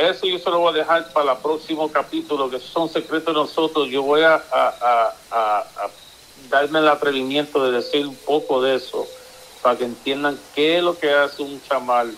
[0.00, 3.40] Eso yo se lo voy a dejar para el próximo capítulo, que son secretos de
[3.40, 3.88] nosotros.
[3.88, 4.42] Yo voy a,
[6.48, 9.06] darme el atrevimiento de decir un poco de eso,
[9.62, 12.14] para que entiendan qué es lo que hace un chamal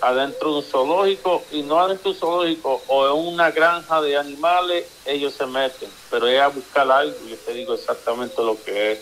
[0.00, 4.16] adentro de un zoológico y no adentro de un zoológico o en una granja de
[4.16, 8.92] animales, ellos se meten, pero es a buscar algo, yo te digo exactamente lo que
[8.92, 8.98] es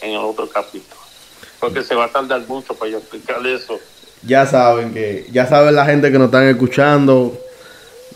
[0.00, 1.00] en el otro capítulo,
[1.58, 3.78] porque se va a tardar mucho para yo explicarle eso.
[4.22, 7.38] Ya saben que, ya saben la gente que nos están escuchando,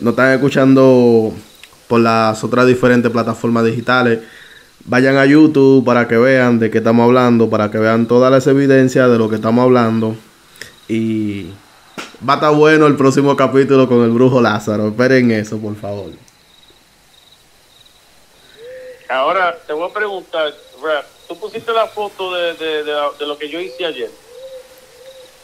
[0.00, 1.32] nos están escuchando
[1.88, 4.20] por las otras diferentes plataformas digitales.
[4.86, 8.46] Vayan a YouTube para que vean de qué estamos hablando, para que vean todas las
[8.46, 10.14] evidencias de lo que estamos hablando.
[10.88, 11.48] Y
[12.26, 14.88] Va a estar bueno el próximo capítulo con el brujo Lázaro.
[14.88, 16.10] Esperen eso, por favor.
[19.10, 20.54] Ahora te voy a preguntar,
[21.28, 22.84] ¿tú pusiste la foto de,
[23.20, 24.10] lo que yo hice ayer?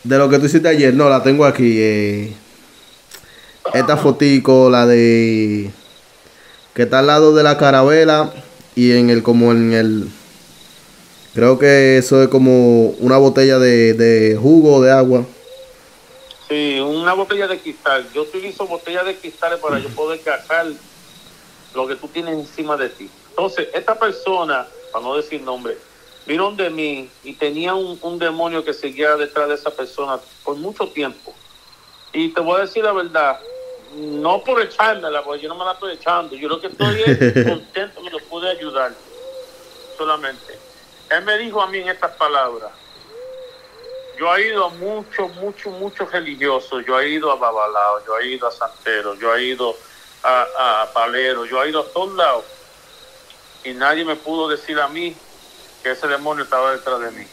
[0.05, 1.77] De lo que tú hiciste ayer, no, la tengo aquí.
[1.79, 2.33] Eh,
[3.75, 5.71] esta fotico, la de
[6.75, 8.33] que está al lado de la carabela
[8.75, 10.09] y en el como en el
[11.35, 15.25] creo que eso es como una botella de, de jugo de agua
[16.51, 18.05] Sí, una botella de cristal.
[18.13, 20.67] Yo utilizo botellas de cristales para yo poder cazar
[21.77, 23.09] lo que tú tienes encima de ti.
[23.29, 25.79] Entonces, esta persona, para no decir nombre,
[26.31, 30.87] vino de mí y tenía un, demonio que seguía detrás de esa persona por mucho
[30.89, 31.35] tiempo.
[32.13, 33.41] Y te voy a decir la verdad,
[33.97, 36.37] no por echármela, porque yo no me la estoy echando.
[36.37, 38.93] Yo lo que estoy es contento que lo pude ayudar
[39.99, 40.57] solamente.
[41.11, 42.71] Él me dijo a mí en estas palabras,
[44.17, 46.85] yo he ido a muchos, muchos, muchos religiosos.
[46.87, 49.75] Yo he ido a Babalao, yo he ido a Santero, yo he ido
[50.23, 52.45] a, a Palero, yo he ido a todos lados.
[53.65, 55.17] Y nadie me pudo decir a mí
[55.83, 57.27] que ese demonio estaba detrás de mí.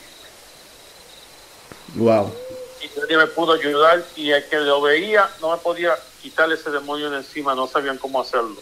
[1.95, 2.33] Wow.
[2.81, 6.69] Y nadie me pudo ayudar y el que lo veía no me podía quitarle ese
[6.69, 8.61] demonio de encima, no sabían cómo hacerlo.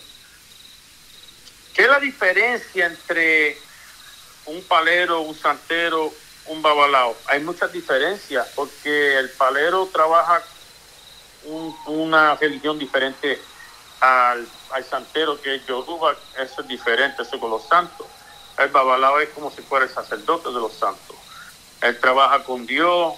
[1.73, 3.57] ¿Qué es la diferencia entre
[4.45, 6.13] un palero, un santero
[6.47, 7.15] un babalao.
[7.27, 10.43] Hay muchas diferencias porque el palero trabaja
[11.85, 13.39] una religión diferente
[13.99, 14.47] al,
[14.89, 18.07] santero que es Yoruba, eso es diferente, eso con los santos.
[18.57, 21.15] El babalao es como si fuera el sacerdote de los santos.
[21.81, 23.15] Él trabaja con Dios,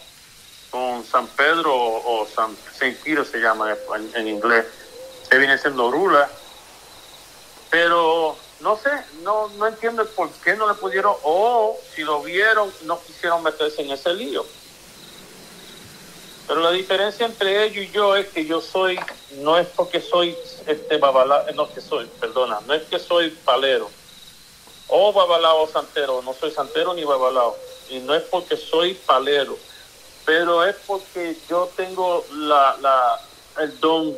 [0.71, 3.75] con San Pedro o, San Saint se llama
[4.15, 4.65] en, inglés.
[5.29, 6.29] Se viene siendo Rula.
[7.69, 8.89] Pero no sé,
[9.21, 13.81] no, no entiendo por qué no le pudieron, o si lo vieron, no quisieron meterse
[13.81, 14.45] en ese lío.
[16.47, 18.97] Pero la diferencia entre ellos y yo es que yo soy,
[19.39, 23.91] no es porque soy este babalao, no que soy, perdona, no es que soy palero,
[24.87, 27.55] o babalao santero, no soy santero ni babalao,
[27.89, 29.57] y no es porque soy palero,
[30.25, 33.19] pero es porque yo tengo la, la,
[33.59, 34.15] el don,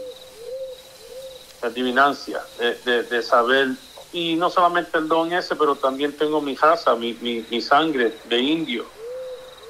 [1.61, 3.69] la adivinancia de, de saber
[4.11, 8.39] y no solamente el don ese, pero también tengo mi raza, mi, mi, sangre de
[8.39, 8.85] indio,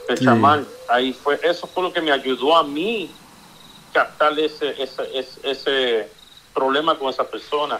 [0.07, 0.65] de chamán.
[0.87, 3.11] Ahí fue, eso fue lo que me ayudó a mí
[3.91, 6.09] captar ese, ese, ese,
[6.53, 7.79] problema con esa persona.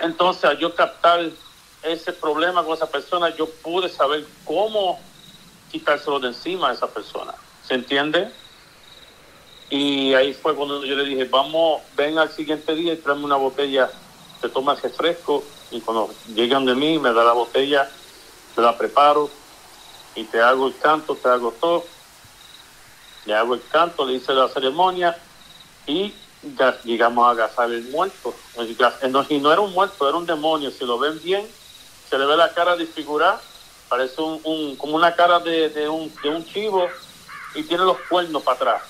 [0.00, 1.30] Entonces, al yo captar
[1.82, 4.98] ese problema con esa persona, yo pude saber cómo
[5.70, 7.34] quitárselo de encima a esa persona.
[7.66, 8.30] ¿Se entiende?
[9.70, 13.36] Y ahí fue cuando yo le dije, vamos, ven al siguiente día y tráeme una
[13.36, 13.90] botella
[14.40, 17.90] se toma ese fresco y cuando llegan de mí me da la botella,
[18.56, 19.30] me la preparo
[20.14, 21.84] y te hago el canto, te hago todo.
[23.24, 25.16] Le hago el canto, le hice la ceremonia
[25.86, 26.14] y
[26.84, 28.34] llegamos a agazar el muerto.
[29.28, 30.70] Y no era un muerto, era un demonio.
[30.70, 31.46] Si lo ven bien,
[32.08, 33.40] se le ve la cara disfigurada,
[33.88, 36.86] parece un, como una cara de, de, un, de un chivo
[37.54, 38.82] y tiene los cuernos para atrás.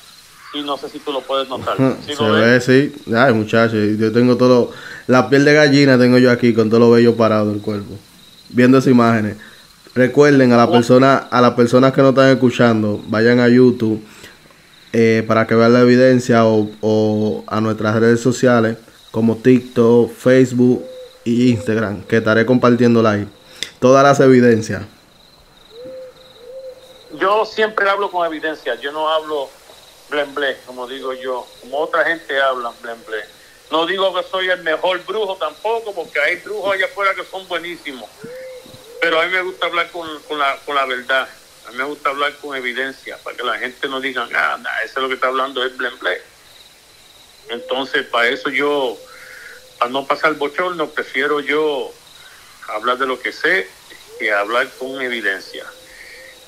[0.55, 1.77] Y no sé si tú lo puedes notar.
[1.77, 2.95] se ve, sí.
[3.14, 4.73] Ay, muchachos, yo tengo todo.
[5.07, 7.95] La piel de gallina tengo yo aquí con todo lo bello parado del cuerpo.
[8.49, 9.37] Viendo esas imágenes.
[9.95, 14.03] Recuerden a la persona, a las personas que no están escuchando, vayan a YouTube
[14.92, 18.79] eh, para que vean la evidencia o, a nuestras redes sociales
[19.11, 20.85] como TikTok, Facebook
[21.25, 23.27] y Instagram, que estaré compartiendo ahí.
[23.81, 24.83] Todas las evidencias.
[27.18, 29.49] Yo siempre hablo con evidencia, yo no hablo
[30.11, 32.96] blen como digo yo, como otra gente habla blen
[33.70, 37.46] no digo que soy el mejor brujo tampoco, porque hay brujos allá afuera que son
[37.49, 38.09] buenísimos.
[39.01, 40.07] Pero a mí me gusta hablar con,
[40.38, 41.29] la, con la verdad.
[41.66, 44.85] A mí me gusta hablar con evidencia, para que la gente no diga, nada, ah,
[44.85, 45.94] eso es lo que está hablando es blen
[47.48, 48.96] Entonces, para eso yo,
[49.79, 51.92] para no pasar bochorno, prefiero yo
[52.68, 53.68] hablar de lo que sé
[54.18, 55.64] que hablar con evidencia.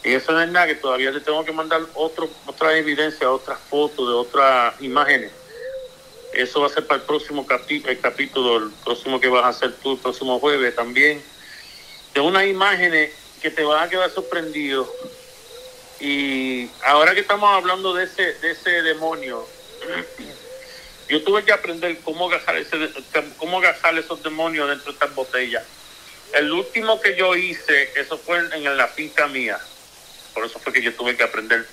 [0.04, 3.58] Y eso no es nada, que todavía le tengo que mandar otro, otra evidencia, otras
[3.68, 5.32] fotos, de otras imágenes
[6.32, 9.48] Eso va a ser para el próximo capi- el capítulo, el próximo que vas a
[9.48, 11.22] hacer tú el próximo jueves también.
[12.14, 14.92] De unas imágenes que te van a quedar sorprendido.
[16.00, 19.46] Y ahora que estamos hablando de ese, de ese demonio,
[21.08, 22.90] yo tuve que aprender cómo agarrar, ese,
[23.36, 25.64] cómo agarrar esos demonios dentro de estas botellas.
[26.34, 29.58] El último que yo hice, eso fue en, en la finca mía.
[30.34, 31.66] Por eso fue que yo tuve que aprender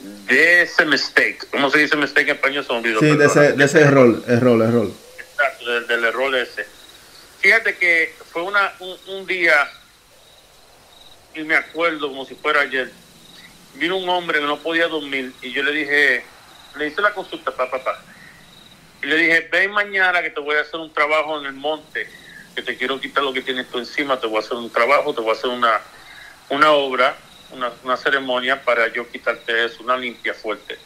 [0.00, 1.46] de ese mistake.
[1.50, 2.64] ¿Cómo se dice mistake en español?
[2.64, 4.90] Se olvidó, Sí, de ese, de ese error, error, error.
[5.18, 6.66] Exacto, del, del error ese.
[7.40, 9.70] Fíjate que fue una, un, un día,
[11.34, 12.90] y me acuerdo como si fuera ayer,
[13.74, 16.24] vino un hombre que no podía dormir y yo le dije,
[16.76, 18.02] le hice la consulta, papá, papá.
[19.02, 22.06] Y le dije, ven mañana que te voy a hacer un trabajo en el monte,
[22.54, 25.14] que te quiero quitar lo que tienes tú encima, te voy a hacer un trabajo,
[25.14, 25.80] te voy a hacer una,
[26.50, 27.16] una obra,
[27.52, 30.78] una, una ceremonia para yo quitarte eso, una limpia fuerte.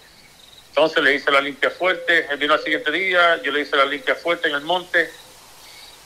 [0.69, 3.85] Entonces le hice la limpia fuerte, él vino al siguiente día, yo le hice la
[3.85, 5.11] limpia fuerte en el monte.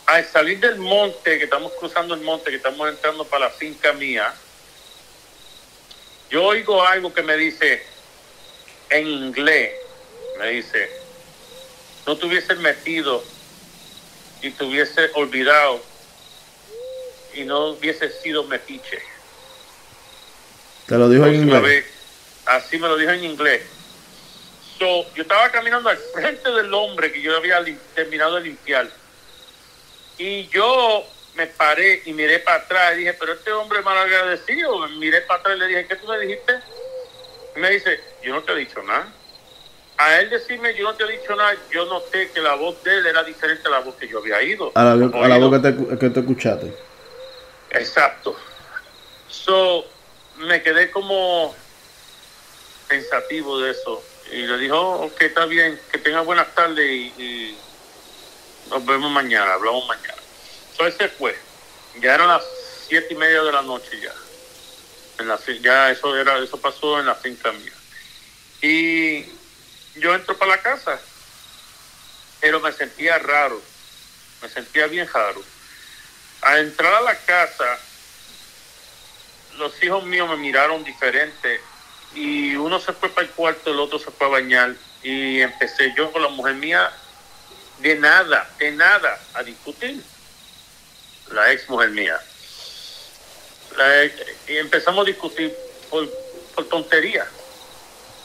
[0.08, 3.92] Al salir del monte, que estamos cruzando el monte, que estamos entrando para la finca
[3.92, 4.34] mía,
[6.30, 7.82] yo oigo algo que me dice
[8.88, 9.74] en inglés,
[10.38, 10.90] me dice,
[12.06, 13.22] no te hubieses metido
[14.40, 15.82] y te hubiese olvidado
[17.34, 19.02] y no hubiese sido metiche.
[20.86, 21.62] Te lo dijo en inglés.
[21.62, 21.84] vez,
[22.46, 23.62] así me lo dijo en inglés.
[24.78, 27.62] So, yo estaba caminando al frente del hombre que yo había
[27.94, 28.88] terminado de limpiar.
[30.18, 31.04] Y yo
[31.34, 34.86] me paré y miré para atrás y dije, pero este hombre mal agradecido.
[34.98, 36.54] Miré para atrás y le dije, ¿qué tú me dijiste?
[37.56, 39.12] Y me dice, yo no te he dicho nada.
[39.96, 42.98] A él decirme, yo no te he dicho nada, yo noté que la voz de
[42.98, 44.70] él era diferente a la voz que yo había ido.
[44.74, 45.50] A la, a la oído.
[45.50, 46.72] voz que te, que te escuchaste.
[47.70, 48.36] Exacto.
[49.28, 49.84] So,
[50.38, 51.54] me quedé como
[52.88, 54.02] pensativo de eso.
[54.32, 57.58] Y le dijo, "Oh, ok, está bien, que tenga buenas tardes y, y
[58.68, 60.22] nos vemos mañana, hablamos mañana.
[60.78, 61.36] Él se fue.
[62.00, 62.44] Ya eran las
[62.86, 64.14] siete y media de la noche ya.
[65.18, 67.72] En la, ya eso era, eso pasó en la finca mía.
[68.62, 69.24] Y
[69.98, 71.00] yo entro para la casa,
[72.40, 73.60] pero me sentía raro,
[74.42, 75.42] me sentía bien raro
[76.42, 77.78] al entrar a la casa,
[79.56, 81.60] los hijos míos me miraron diferente
[82.14, 85.92] y uno se fue para el cuarto, el otro se fue a bañar y empecé
[85.96, 86.92] yo con la mujer mía
[87.80, 90.02] de nada, de nada, a discutir.
[91.32, 92.18] La ex mujer mía.
[93.76, 95.54] La ex- y empezamos a discutir
[95.90, 96.08] por,
[96.54, 97.26] por tontería.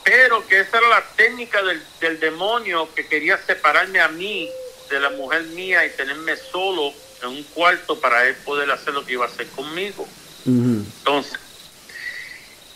[0.04, 4.50] Pero que esa era la técnica del, del demonio que quería separarme a mí
[4.89, 9.06] de la mujer mía y tenerme solo en un cuarto para él poder hacer lo
[9.06, 10.08] que iba a hacer conmigo.
[10.46, 11.39] Entonces,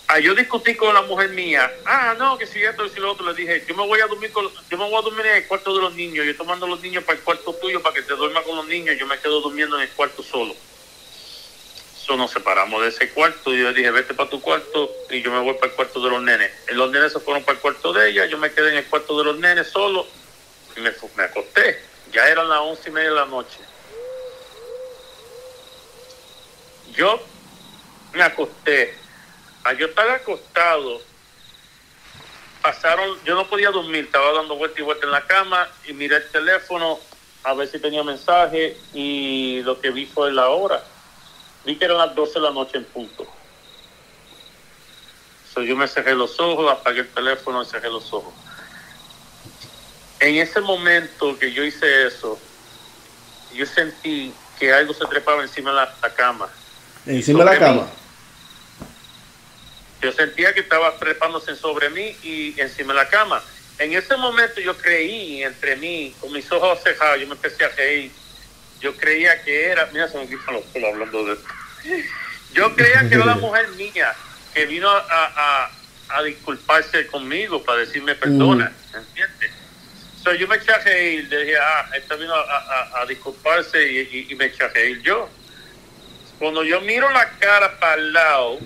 [0.07, 3.11] a yo discutí con la mujer mía, ah, no, que si esto y si lo
[3.11, 5.35] otro, le dije, yo me voy a dormir con, yo me voy a dormir en
[5.35, 8.03] el cuarto de los niños, yo tomando los niños para el cuarto tuyo para que
[8.03, 10.55] te duerma con los niños, yo me quedo durmiendo en el cuarto solo.
[11.97, 15.21] So, nos separamos de ese cuarto y yo le dije, vete para tu cuarto y
[15.21, 16.51] yo me voy para el cuarto de los nenes.
[16.69, 19.17] Los nenes se fueron para el cuarto de ella, yo me quedé en el cuarto
[19.17, 20.07] de los nenes solo
[20.77, 21.83] y me, me acosté.
[22.13, 23.59] Ya eran las once y media de la noche.
[26.93, 27.21] Yo
[28.13, 29.06] me acosté.
[29.67, 31.01] Al yo estar acostado,
[32.61, 36.15] pasaron, yo no podía dormir, estaba dando vuelta y vuelta en la cama y miré
[36.15, 36.97] el teléfono
[37.43, 40.81] a ver si tenía mensaje y lo que vi fue la hora.
[41.65, 43.27] Vi que eran las 12 de la noche en punto.
[45.53, 48.33] So, yo me cerré los ojos, apagué el teléfono y cerré los ojos.
[50.21, 52.39] En ese momento que yo hice eso,
[53.53, 56.47] yo sentí que algo se trepaba encima de la, la cama.
[57.05, 57.81] Encima de la mí.
[60.01, 63.41] Yo sentía que estaba trepándose sobre mí y encima de la cama.
[63.79, 67.69] En ese momento yo creí entre mí, con mis ojos cerrados, yo me empecé a
[67.69, 68.11] reír.
[68.79, 71.47] Yo creía que era, mira, se me quitan los pelos hablando de esto.
[72.53, 74.13] Yo creía que era la mujer mía
[74.53, 75.71] que vino a, a-
[76.09, 79.51] a disculparse conmigo para decirme perdona, ¿entiendes?
[80.23, 83.83] So, yo me eché a reír, le dije, ah, esta vino a, a- a disculparse
[83.91, 85.29] y, y- y me eché a reír yo.
[86.39, 88.59] Cuando yo miro la cara para el lado,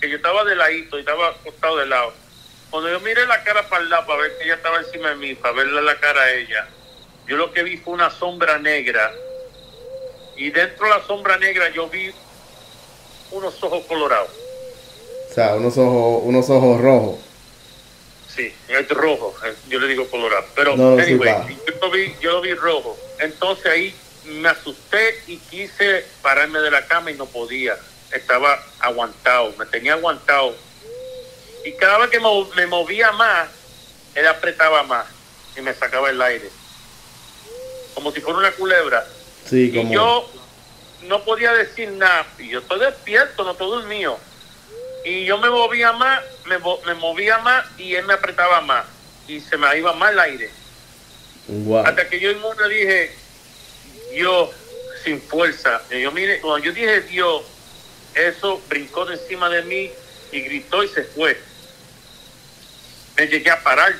[0.00, 2.12] que yo estaba de ladito y estaba acostado de lado.
[2.70, 5.16] Cuando yo miré la cara para el lado para ver que ella estaba encima de
[5.16, 6.68] mí, para verle la cara a ella,
[7.26, 9.12] yo lo que vi fue una sombra negra.
[10.36, 12.12] Y dentro de la sombra negra yo vi
[13.30, 14.30] unos ojos colorados.
[15.30, 17.18] O sea, unos ojos, unos ojos rojos.
[18.34, 19.34] Sí, es rojo.
[19.44, 20.44] eh, Yo le digo colorado.
[20.54, 21.34] Pero, No, anyway,
[21.66, 22.96] yo, lo vi, yo lo vi rojo.
[23.18, 23.94] Entonces ahí
[24.26, 27.76] me asusté y quise pararme de la cama y no podía.
[28.12, 30.54] Estaba aguantado, me tenía aguantado.
[31.64, 32.20] Y cada vez que
[32.56, 33.48] me movía más,
[34.14, 35.06] él apretaba más.
[35.56, 36.48] y me sacaba el aire.
[37.94, 39.04] Como si fuera una culebra.
[39.48, 40.30] Sí, Y yo
[41.02, 42.26] no podía decir nada.
[42.38, 44.18] Y yo estoy despierto, no estoy dormido.
[45.04, 48.84] Y yo me movía más, me, me movía más y él me apretaba más.
[49.26, 50.50] Y se me iba más el aire.
[51.48, 51.86] Wow.
[51.86, 53.14] Hasta que yo en una dije,
[54.12, 54.50] Dios,
[55.04, 55.82] sin fuerza.
[55.90, 57.42] Y yo mire, cuando yo dije Dios,
[58.26, 59.90] eso brincó de encima de mí
[60.32, 61.40] y gritó y se fue.
[63.16, 63.92] Me llegué a parar.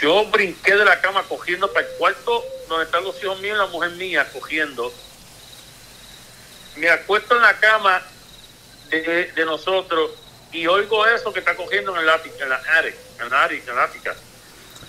[0.00, 3.58] Yo brinqué de la cama cogiendo para el cuarto donde están los hijos míos y
[3.58, 4.92] la mujer mía cogiendo.
[6.76, 8.02] Me acuesto en la cama
[8.90, 10.10] de, de- nosotros
[10.52, 13.68] y oigo eso que está cogiendo en el ático, en la attic, en la attic,
[13.68, 14.14] en la ática.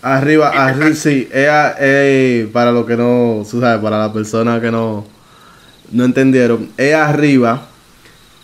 [0.01, 1.29] Arriba, arriba, sí.
[2.53, 5.07] Para lo que no, tú sabes, para las personas que no,
[5.91, 6.71] no entendieron.
[6.77, 7.67] Es arriba.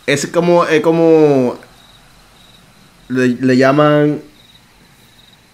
[0.06, 1.58] Es como, es como,
[3.08, 4.22] le, le llaman,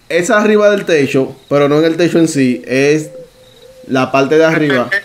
[0.09, 2.61] es arriba del techo, pero no en el techo en sí.
[2.65, 3.11] Es
[3.87, 5.03] la parte de arriba Entre,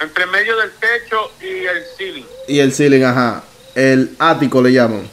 [0.00, 2.24] entre medio del techo y el ceiling.
[2.48, 3.44] y el ceiling, ajá.
[3.74, 5.08] El ático le llaman.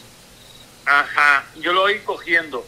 [0.86, 2.65] Ajá, yo lo oí cogiendo.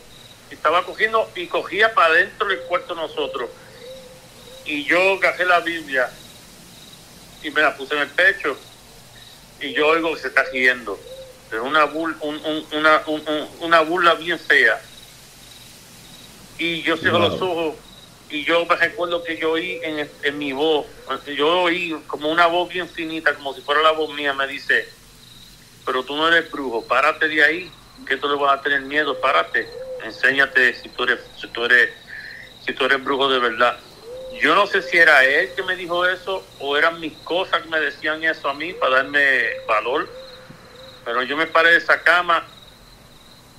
[0.51, 3.49] Estaba cogiendo y cogía para adentro del cuarto nosotros.
[4.65, 6.09] Y yo agarré la Biblia
[7.41, 8.57] y me la puse en el pecho.
[9.61, 10.99] Y yo oigo que se está riendo.
[11.51, 14.79] Es una, bul- un- un- una, un- un- una burla bien fea.
[16.57, 17.29] Y yo cierro Wow.
[17.29, 17.75] los ojos
[18.29, 20.85] y yo me recuerdo que yo oí en, en mi voz,
[21.35, 24.87] yo oí como una voz bien finita, como si fuera la voz mía, me dice,
[25.85, 27.71] pero tú no eres brujo, párate de ahí,
[28.07, 29.67] que tú le vas a tener miedo, párate,
[30.03, 31.89] enséñate si tú eres, si tú eres,
[32.65, 33.79] si tú eres brujo de verdad.
[34.41, 37.69] Yo no sé si era él que me dijo eso o eran mis cosas que
[37.69, 40.09] me decían eso a mí para darme valor,
[41.03, 42.45] pero yo me paré de esa cama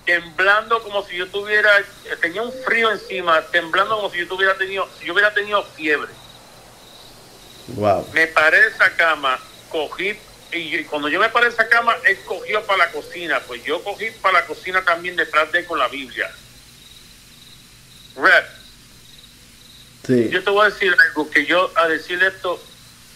[0.07, 1.71] temblando como si yo tuviera,
[2.21, 6.11] tenía un frío encima, temblando como si yo tuviera tenido, si yo hubiera tenido fiebre
[7.77, 8.09] Wow.
[8.13, 10.19] me paré de esa cama, cogí,
[10.53, 13.83] y cuando yo me paré de esa cama, él cogió para la cocina, pues yo
[13.85, 16.29] cogí para la cocina también detrás de él con la Biblia.
[18.17, 18.45] Red,
[20.07, 20.29] Sí.
[20.31, 22.61] yo te voy a decir algo, que yo a decir esto,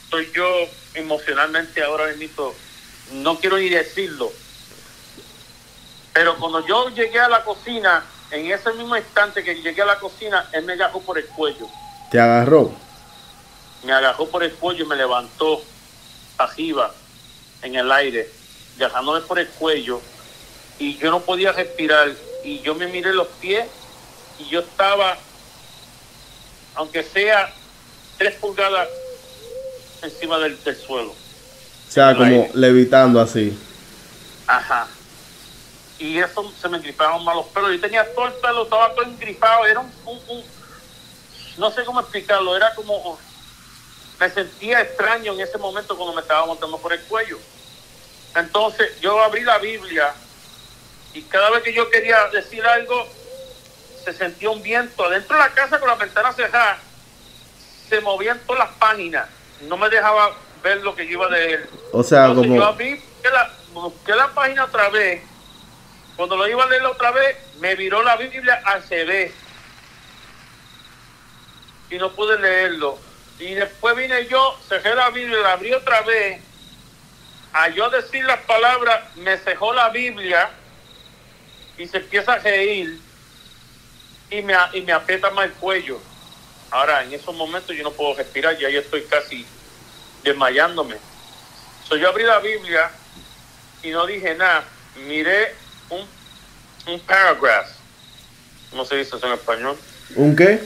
[0.04, 0.46] estoy yo
[0.94, 2.54] emocionalmente ahora mismo,
[3.12, 4.32] no quiero ni decirlo,
[6.12, 9.98] pero cuando yo llegué a la cocina, en ese mismo instante que llegué a la
[9.98, 11.68] cocina, él me agarró por el cuello.
[12.10, 12.72] Te agarró.
[13.82, 15.62] me agarró por el cuello y me levantó
[16.38, 16.92] arriba
[17.62, 18.30] en el aire,
[18.76, 20.00] agarrándome por el cuello
[20.78, 22.12] y yo no podía respirar
[22.44, 23.66] y yo me miré los pies
[24.38, 25.16] y yo estaba,
[26.74, 27.52] aunque sea
[28.18, 28.88] tres pulgadas
[30.02, 31.10] encima del, del suelo.
[31.10, 32.50] O sea, como aire.
[32.54, 33.56] levitando así.
[34.46, 34.86] Ajá.
[35.98, 37.70] Y eso se me engriparon más los pelos.
[37.72, 39.64] Yo tenía todo el pelo, estaba todo engripado.
[39.66, 40.44] Era un, un- un-
[41.56, 43.16] no sé cómo explicarlo, era como,
[44.18, 47.38] me sentía extraño en ese momento cuando me estaba montando por el cuello.
[48.34, 50.12] Entonces yo abrí la Biblia
[51.14, 53.06] y cada vez que yo quería decir algo,
[54.04, 55.04] se sentía un viento.
[55.04, 56.78] Adentro de la casa con la ventana cerrada,
[57.88, 59.28] se movían todas las páginas.
[59.62, 60.32] No me dejaba
[60.62, 61.68] ver lo que yo iba a leer.
[61.92, 62.66] O sea, Entonces yo como.
[62.66, 65.22] abrí, busqué la, busqué la página otra vez.
[66.16, 69.32] Cuando lo iba a leer otra vez, me viró la Biblia al revés.
[71.90, 72.98] Y no pude leerlo.
[73.38, 76.40] Y después vine yo, cerré la Biblia, la abrí otra vez.
[77.52, 80.50] A yo decir las palabras, me cejó la Biblia
[81.78, 83.00] y se empieza a reír
[84.30, 86.00] y me, y me aprieta más el cuello.
[86.70, 89.46] Ahora, en esos momentos yo no puedo respirar, ya yo estoy casi
[90.22, 90.96] desmayándome.
[91.88, 92.90] So, yo abrí la Biblia
[93.82, 94.64] y no dije nada.
[95.06, 95.54] Miré
[95.90, 96.06] un,
[96.92, 97.68] un paragraph.
[98.70, 99.78] ¿Cómo se dice eso en español?
[100.16, 100.60] ¿Un qué?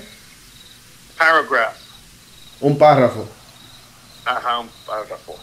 [1.19, 1.77] Paragraph.
[2.61, 3.29] Un párrafo.
[4.25, 5.39] Ajá, un párrafo.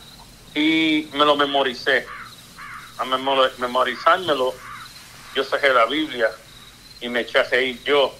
[0.55, 2.07] Y me lo memoricé.
[2.97, 4.53] A memor- memorizármelo,
[5.36, 6.32] yo saqué la Biblia
[7.02, 8.14] y me eché a reír yo.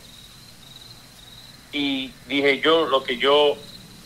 [1.72, 3.58] Y dije yo lo que yo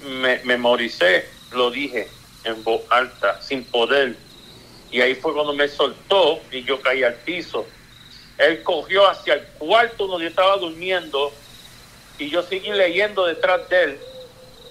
[0.02, 2.08] me memoricé, lo dije
[2.44, 4.16] en voz alta, sin poder.
[4.92, 7.66] Y ahí fue cuando me soltó y yo caí al piso.
[8.38, 11.32] Él cogió hacia el cuarto donde yo estaba durmiendo
[12.18, 14.00] y yo seguí leyendo detrás de él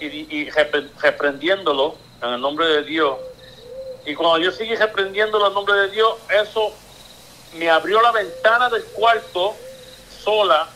[0.01, 3.17] y, y repre- reprendiéndolo en el nombre de Dios.
[4.07, 6.73] Y cuando yo seguí reprendiéndolo en el nombre de Dios, eso
[7.59, 9.55] me abrió la ventana del cuarto
[10.23, 10.69] sola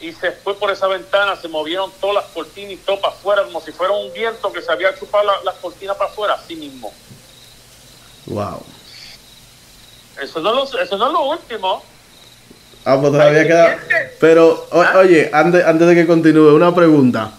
[0.00, 3.42] y se fue por esa ventana, se movieron todas las cortinas y todo para afuera,
[3.44, 6.56] como si fuera un viento que se había chupado la- las cortinas para afuera, así
[6.56, 6.92] mismo.
[8.26, 8.62] Wow.
[10.20, 11.82] Eso no, es lo- eso no es lo último.
[12.84, 13.78] Ah, pues todavía queda.
[14.20, 17.30] Pero, o- oye, antes, antes de que continúe, una pregunta.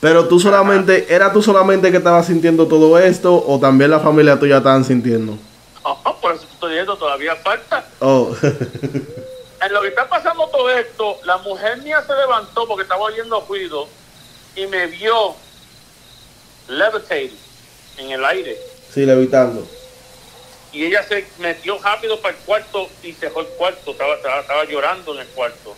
[0.00, 4.38] Pero tú solamente, ¿era tú solamente que estabas sintiendo todo esto o también la familia
[4.38, 5.36] tuya estaban sintiendo?
[5.82, 7.84] Ajá, por eso estoy diciendo, todavía falta.
[8.00, 8.30] Oh,
[9.62, 13.44] En lo que está pasando todo esto, la mujer mía se levantó porque estaba oyendo
[13.48, 13.88] ruido
[14.54, 15.34] y me vio
[16.68, 17.38] levitating
[17.98, 18.58] en el aire.
[18.92, 19.66] sí, levitando.
[20.72, 23.92] Y ella se metió rápido para el cuarto y cerró el cuarto.
[23.92, 25.74] Estaba, estaba, estaba llorando en el cuarto.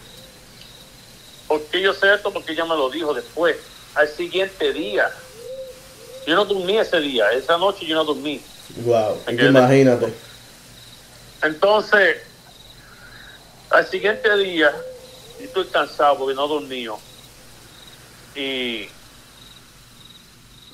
[1.47, 2.33] ¿Por qué yo sé esto?
[2.33, 3.57] Porque ella me lo dijo después.
[3.95, 5.09] Al siguiente día.
[6.27, 7.31] Yo no dormí ese día.
[7.31, 8.41] Esa noche yo no dormí.
[8.85, 10.13] Wow, imagínate.
[11.43, 12.17] Entonces,
[13.71, 14.73] al siguiente día,
[15.39, 16.87] yo estoy cansado porque no dormí.
[18.35, 18.89] Y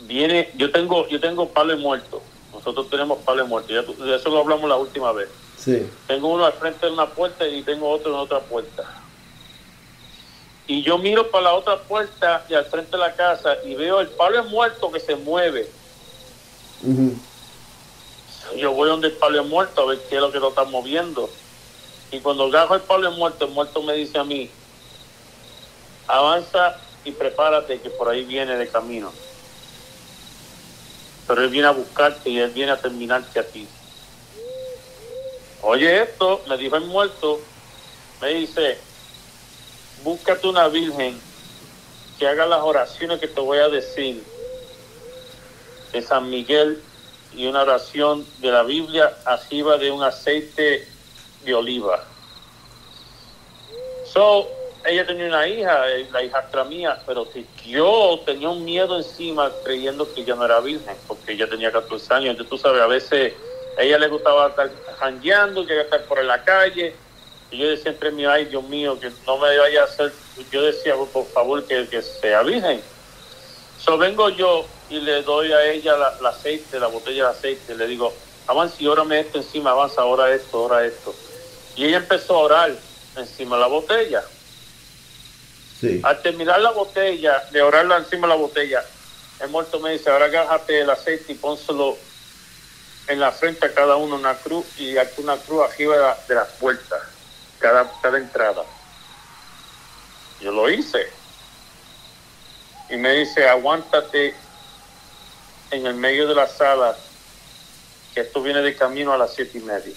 [0.03, 2.23] viene, yo tengo, yo tengo palo muerto.
[2.53, 3.73] Nosotros tenemos palo muerto.
[3.73, 5.29] Ya de eso lo hablamos la última vez.
[5.59, 5.87] Sí.
[6.07, 8.85] Tengo uno al frente de una puerta y tengo otro en otra puerta.
[10.67, 14.01] Y yo miro para la otra puerta y al frente de la casa y veo
[14.01, 15.69] el palo muerto que se mueve.
[16.83, 17.15] Ujú.
[18.57, 21.29] Yo voy donde el palo muerto a ver qué es lo que lo está moviendo.
[22.11, 24.51] Y cuando agarro el palo muerto, el muerto me dice a mí,
[26.07, 29.13] avanza y prepárate que por ahí viene de camino.
[31.27, 33.67] Pero él viene a buscarte y él viene a terminarte a ti.
[35.63, 37.41] Oye esto, me dijo el muerto,
[38.21, 38.79] me dice,
[40.03, 41.19] búscate una virgen
[42.19, 44.23] que haga las oraciones que te voy a decir
[45.93, 46.83] de San Miguel
[47.33, 50.94] y una oración de la Biblia arriba de un aceite
[51.45, 52.03] de oliva.
[54.13, 54.49] So,
[54.85, 59.51] ella tenía una hija, eh, la hijastra mía, pero que yo tenía un miedo encima
[59.65, 62.31] creyendo que ella no era virgen, porque ella tenía 14 años.
[62.31, 63.33] Entonces, tú sabes, a veces
[63.79, 66.95] a ella le gustaba estar jangueando, llegar a estar por la calle.
[67.51, 70.13] Y yo decía entre mí, ay Dios mío, que no me vaya a hacer.
[70.51, 72.81] Yo decía, por favor, que, que sea virgen.
[73.79, 77.75] So vengo yo y le doy a ella la, aceite, la botella de aceite.
[77.75, 78.13] Le digo,
[78.47, 81.15] avanza y órame esto encima, avanza, ahora esto, ahora esto.
[81.77, 82.73] Y ella empezó a orar
[83.17, 84.23] encima de la botella.
[85.81, 86.01] Sí.
[86.03, 88.85] Al terminar la botella, de orarla encima de la botella,
[89.41, 91.97] el muerto me dice, ahora agárrate el aceite y pónselo
[93.09, 96.35] en la frente a cada uno una cruz y una cruz arriba de, la- de
[96.37, 97.03] las puertas,
[97.59, 98.63] cada, cada entrada.
[100.41, 101.11] Yo lo hice.
[102.89, 104.35] Y me dice, aguántate
[105.71, 106.97] en el medio de la sala,
[108.15, 109.97] que esto viene de camino a las siete y media.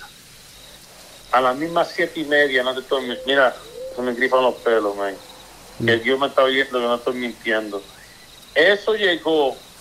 [1.32, 3.61] A las mismas siete y media, no te estoy, mira,
[3.95, 5.19] se me grifan los pelos, man
[5.86, 7.88] que Dios me está oyendo, que no estoy mintiendo.
[8.53, 9.71] Eso llegó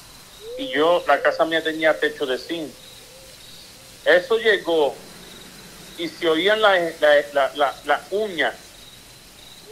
[0.56, 2.76] y yo, la casa mía tenía techo de zinc.
[4.04, 5.10] Eso llegó
[5.96, 8.78] y se oían las la, la, la, uñas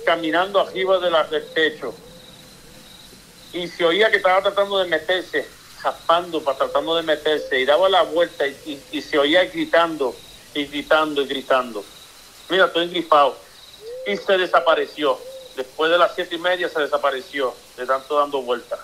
[0.05, 2.01] caminando arriba de la, del techo.
[3.53, 7.89] Y se oía que estaba tratando de meterse, raspando, para tratando de meterse, y daba
[7.89, 10.24] la vuelta y, y- y se oía gritando,
[10.55, 11.85] y gritando, y gritando.
[12.49, 13.37] Mira, estoy gripado.
[14.07, 15.19] Y se desapareció.
[15.57, 18.79] Después de las siete y media se desapareció, de tanto dando vueltas.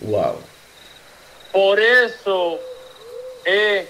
[0.00, 0.38] Wow.
[1.52, 2.58] Por eso
[3.44, 3.88] es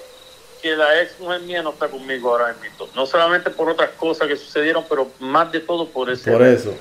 [0.61, 2.89] que la ex mujer mía no está conmigo ahora mismo.
[2.95, 6.31] No solamente por otras cosas que sucedieron, pero más de todo por ese.
[6.31, 6.75] Por eso.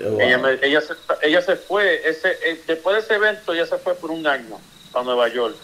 [0.00, 0.20] Wow.
[0.20, 3.78] Ella, me- ella, se, ella se fue, ese, eh, después de ese evento, ella se
[3.78, 4.60] fue por un año
[4.94, 5.56] a Nueva York.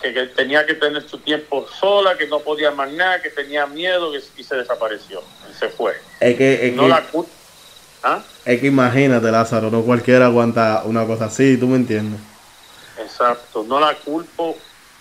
[0.00, 3.66] Que, que tenía que tener su tiempo sola, que no podía más nada, que tenía
[3.66, 5.22] miedo que, y se desapareció.
[5.50, 5.94] Y se fue.
[6.20, 7.04] Es que, es No que, la.
[8.04, 8.22] ¿Ah?
[8.44, 12.20] es que imagínate, Lázaro, no cualquiera aguanta una cosa así, ¿tú me entiendes?
[12.96, 14.56] Exacto, no la culpo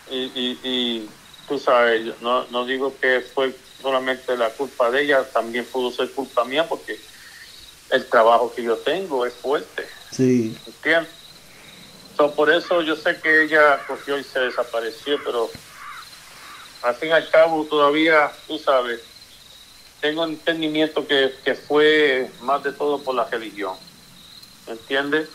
[0.10, 1.10] y, y, y
[1.48, 6.10] tú sabes, no, no digo que fue solamente la culpa de ella, también pudo ser
[6.12, 7.00] culpa mía porque
[7.92, 10.58] el trabajo que yo tengo es fuerte, Sí.
[10.66, 11.12] ¿entiendes?
[12.18, 15.52] So, por eso yo sé que ella cogió y se desapareció, pero
[16.82, 19.02] al fin y al cabo todavía, tú sabes,
[20.02, 23.76] tengo entendimiento que, que fue más de todo por la religión,
[24.66, 25.30] ¿entiendes?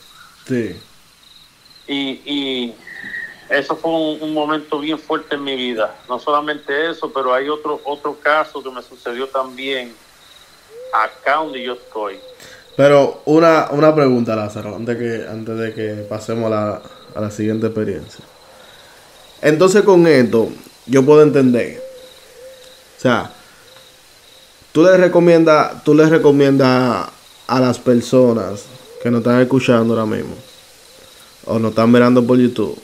[0.47, 0.81] Sí.
[1.87, 2.75] Y, y
[3.49, 5.95] eso fue un, un momento bien fuerte en mi vida.
[6.09, 9.95] No solamente eso, pero hay otro, otro caso que me sucedió también
[10.93, 12.19] acá donde yo estoy.
[12.77, 16.83] Pero una, una pregunta, Lázaro, antes, que, antes de que pasemos a la,
[17.15, 18.25] a la siguiente experiencia.
[19.43, 20.51] Entonces con esto,
[20.87, 21.83] yo puedo entender.
[22.97, 23.31] O sea,
[24.73, 27.09] tú les recomiendas, tú les recomiendas
[27.47, 28.65] a las personas
[29.03, 30.35] que nos están escuchando ahora mismo,
[31.45, 32.81] o nos están mirando por YouTube,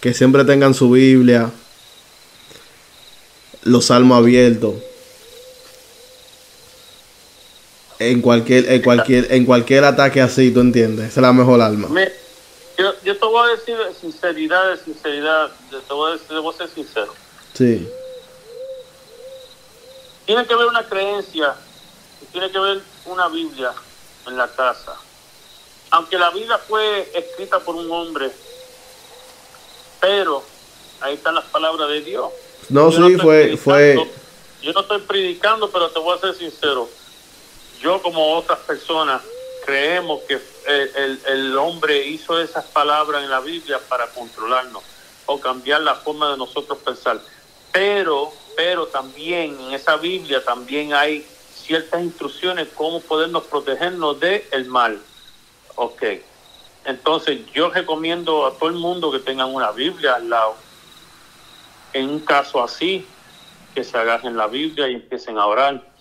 [0.00, 1.50] que siempre tengan su Biblia,
[3.62, 4.74] los salmos abiertos.
[8.00, 11.06] En cualquier, en cualquier, en cualquier ataque así, ¿tú entiendes?
[11.10, 11.88] Esa es la mejor alma.
[11.88, 12.12] Me-
[12.78, 16.28] yo, yo te voy a decir de sinceridad, de sinceridad, de- te voy a decir,
[16.28, 17.12] debo ser sincero.
[17.54, 17.88] Sí.
[20.26, 21.54] Tiene que haber una creencia,
[22.30, 23.72] tiene que haber una Biblia
[24.26, 24.94] en la casa.
[25.90, 28.30] Aunque la Biblia fue escrita por un hombre,
[30.00, 30.44] pero
[31.00, 32.30] ahí están las palabras de Dios.
[32.68, 33.96] No, Yo sí, fue, fue,
[34.62, 36.88] Yo no estoy predicando, pero te voy a ser sincero.
[37.78, 39.22] Yo, como otras personas,
[39.60, 40.34] creemos que
[40.66, 44.84] el, el- el hombre hizo esas palabras en la Biblia para controlarnos
[45.26, 47.24] o cambiar la forma de nosotros pensar.
[47.72, 54.66] Pero, pero también en esa Biblia también hay ciertas instrucciones cómo podernos protegernos del el
[54.66, 55.06] mal.
[55.76, 56.02] Ok.
[56.84, 60.64] Entonces, yo recomiendo a todo el mundo que tengan una Biblia al lado
[61.92, 63.22] en un caso así,
[63.74, 65.94] que se agarren la Biblia y empiecen a orar.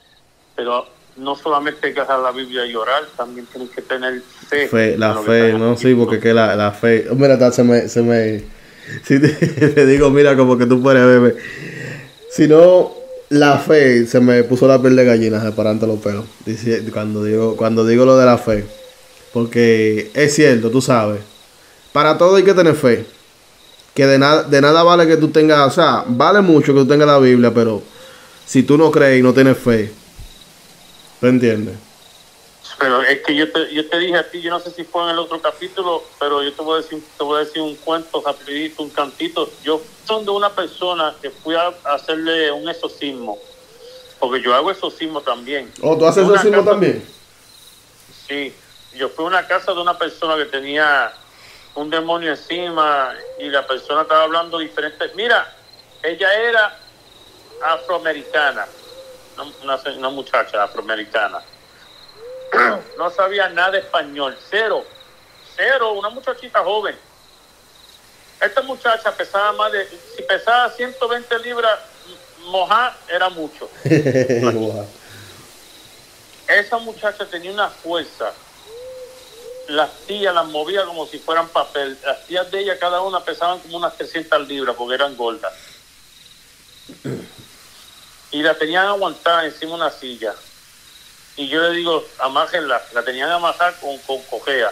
[0.56, 4.98] Pero no solamente hay que la Biblia y orar, también tienen que tener fe.
[4.98, 8.44] la fe, no, sí, porque que la, la fe, mira, ta- se me, se me,
[9.04, 9.30] si te,
[9.70, 11.34] te digo, mira, como que tú puedes verme,
[12.32, 12.92] si no,
[13.30, 17.56] la fe, se me puso la piel de gallina separando los pelos, dice, cuando digo,
[17.58, 18.66] cuando digo lo de la fe,
[19.34, 21.22] porque es cierto, tú sabes,
[21.94, 23.06] para todo hay que tener fe,
[23.96, 26.88] que de nada, de nada vale que tú tengas, o sea, vale mucho que tú
[26.88, 27.82] tengas la Biblia, pero
[28.46, 29.92] si tú no crees y no tienes fe,
[31.20, 31.80] ¿tú entiendes?
[32.80, 35.04] Pero es que yo te, yo te dije a ti, yo no sé si fue
[35.04, 37.78] en el otro capítulo, pero yo te voy a decir, te voy a decir un
[37.78, 39.58] cuento rapidito, un cantito.
[39.62, 43.42] Yo son de una persona que fui a hacerle un exorcismo,
[44.20, 45.74] porque yo hago exorcismo también.
[45.82, 47.16] ¿O tú haces exorcismo casa- también?
[48.10, 48.58] Sí,
[48.92, 51.14] yo fui a una casa de una persona que tenía
[51.76, 55.14] un demonio encima y la persona estaba hablando diferentes.
[55.16, 55.48] Mira,
[56.02, 56.74] ella era
[57.60, 58.68] afroamericana,
[59.64, 61.42] una, una muchacha afroamericana.
[62.98, 64.84] No sabía nada de español, cero,
[65.56, 66.96] cero, una muchachita joven.
[68.42, 71.80] Esta muchacha pesaba más de, si pesaba 120 libras,
[72.46, 73.70] mojar era mucho.
[74.42, 74.88] Wow.
[76.48, 78.32] Esa muchacha tenía una fuerza.
[79.68, 81.98] Las tías las movía como si fueran papel.
[82.06, 85.54] Las tías de ella, cada una pesaban como unas 300 libras porque eran gordas.
[88.38, 90.36] Y la tenían aguantada encima de una silla.
[91.38, 92.80] Y yo le digo, amájenla.
[92.94, 94.72] La tenían amarrada con, con cojea.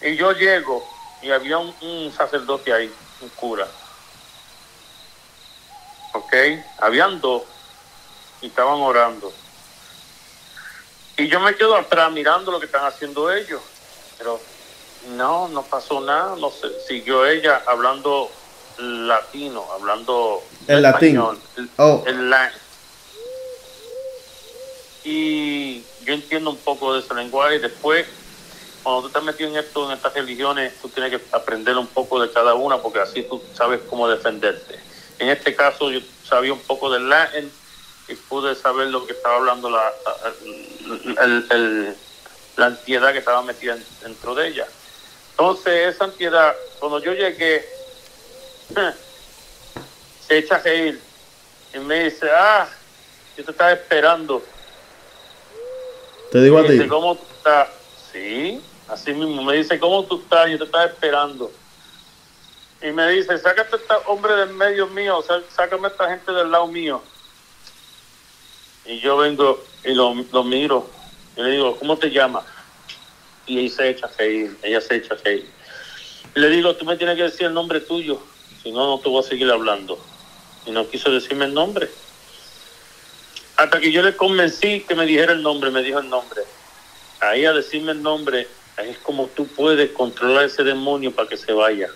[0.00, 0.88] Y yo llego
[1.20, 3.66] y había un, un sacerdote ahí, un cura.
[6.12, 6.32] ¿Ok?
[6.78, 7.42] Habían dos
[8.40, 9.32] y estaban orando.
[11.16, 13.62] Y yo me quedo atrás mirando lo que están haciendo ellos.
[14.16, 14.40] Pero
[15.08, 16.36] no, no pasó nada.
[16.36, 18.30] No sé, siguió ella hablando
[18.78, 20.84] latino, hablando El
[21.56, 22.02] el- Oh.
[22.06, 22.52] el la-
[25.04, 27.58] y yo entiendo un poco de ese lenguaje.
[27.58, 28.06] Después,
[28.82, 32.20] cuando tú estás metido en esto, en estas religiones, tú tienes que aprender un poco
[32.20, 34.78] de cada una porque así tú sabes cómo defenderte.
[35.18, 37.52] En este caso, yo sabía un poco del latín
[38.08, 41.96] y pude saber lo que estaba hablando la, la- el- el-
[42.56, 44.66] la antiedad que estaba metida en- dentro de ella.
[45.32, 47.66] Entonces, esa antiedad, cuando yo llegué,
[50.18, 51.02] se echa a reír
[51.72, 52.68] y me dice, ah,
[53.36, 54.42] yo te estaba esperando.
[56.30, 56.74] Te digo a Me ti.
[56.74, 57.68] dice, ¿cómo tú estás?
[58.12, 59.42] Sí, así mismo.
[59.42, 60.50] Me dice, ¿cómo tú estás?
[60.50, 61.52] Yo te estaba esperando.
[62.82, 66.32] Y me dice, sácate a este hombre del medio mío, sá- sácame a esta gente
[66.32, 67.02] del lado mío.
[68.84, 70.90] Y yo vengo y lo, lo miro.
[71.36, 72.44] Y le digo, ¿cómo te llamas?
[73.46, 74.58] Y ella se echa a reír.
[74.62, 75.50] Ella se echa a reír.
[76.34, 78.33] Y le digo, tú me tienes que decir el nombre tuyo.
[78.64, 79.98] Si no, no te voy a seguir hablando.
[80.66, 81.90] Y no quiso decirme el nombre.
[83.56, 86.40] Hasta que yo le convencí que me dijera el nombre, me dijo el nombre.
[87.20, 91.36] Ahí a decirme el nombre, ahí es como tú puedes controlar ese demonio para que
[91.36, 91.88] se vaya.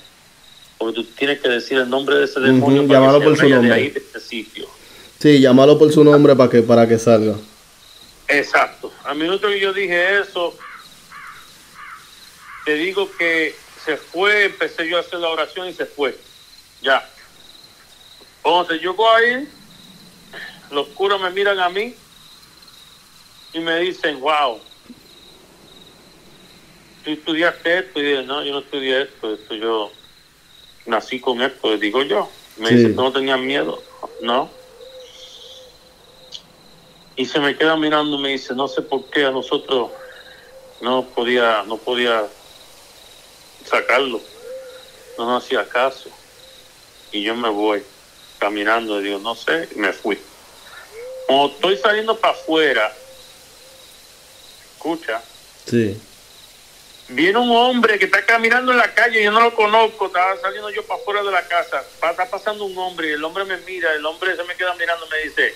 [0.77, 3.43] Porque tú tienes que decir el nombre de ese demonio para llamarlo que por su
[3.43, 3.75] vaya de nombre.
[3.75, 4.69] ahí de este sitio.
[5.19, 7.35] Sí, llámalo por su nombre para que, para que salga.
[8.29, 8.93] Exacto.
[9.05, 10.55] Al minuto que yo dije eso,
[12.67, 16.15] te digo que se fue, empecé yo a hacer la oración y se fue.
[16.83, 17.09] Ya.
[18.43, 19.49] Cuando se llegó ahí,
[20.71, 21.95] los curas me miran a mí
[23.53, 24.61] y me dicen, wow,
[27.05, 28.01] tú estudiaste esto.
[28.01, 29.93] Y dije, no, yo no estudié esto, esto yo
[30.87, 32.31] nací con esto, digo yo.
[32.57, 32.75] Me Sí.
[32.77, 33.83] dicen, ¿tú no tenías miedo?
[34.23, 34.51] No.
[37.17, 39.91] Y se me queda mirando y me dice, no sé por qué a nosotros
[40.81, 42.27] no podía, no podía
[43.65, 44.21] sacarlo.
[45.17, 46.09] No nos hacía caso.
[47.13, 47.83] Y yo me voy.
[48.39, 50.17] caminando, y digo, no sé, y me fui.
[51.27, 52.95] Como estoy saliendo para afuera,
[54.77, 55.21] escucha,
[55.67, 56.01] Sí.
[57.09, 60.71] viene un hombre que está caminando en la calle, yo no lo conozco, estaba saliendo
[60.71, 63.93] yo para afuera de la casa, está pasando un hombre, y el hombre me mira,
[63.95, 65.55] el hombre se me queda mirando y me dice,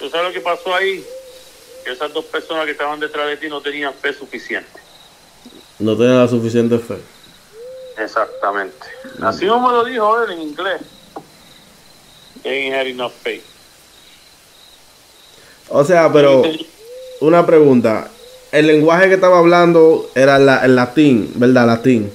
[0.00, 1.04] ¿tú sabes lo que pasó ahí?
[1.84, 4.80] Que esas dos personas que estaban detrás de ti no tenían fe suficiente.
[5.78, 6.96] No tiene la suficiente fe.
[7.98, 8.86] Exactamente.
[9.22, 10.80] Así como lo dijo él en inglés.
[12.42, 13.42] They had enough faith.
[15.68, 16.42] O sea, pero
[17.20, 18.08] una pregunta.
[18.52, 21.66] El lenguaje que estaba hablando era la- el latín, ¿verdad?
[21.66, 22.12] Latín.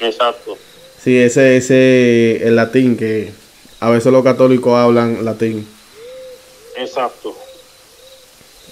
[0.00, 0.56] Exacto.
[1.02, 3.32] Sí, ese, ese, el latín que
[3.80, 5.68] a veces los católicos hablan latín.
[6.76, 7.36] Exacto.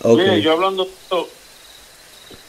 [0.03, 0.19] Ok.
[0.19, 0.89] Mire, yo hablando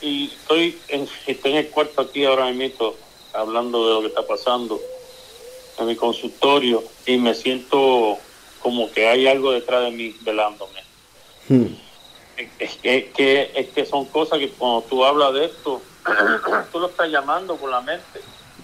[0.01, 2.95] y estoy en, estoy en el cuarto aquí ahora mismo
[3.34, 4.79] hablando de lo que está pasando
[5.79, 8.17] en mi consultorio y me siento
[8.61, 10.81] como que hay algo detrás de mí velándome.
[11.49, 11.65] Hmm.
[12.38, 15.81] Es, es que, que- es que son cosas que cuando tú hablas de esto,
[16.71, 18.21] tú lo estás llamando con la mente.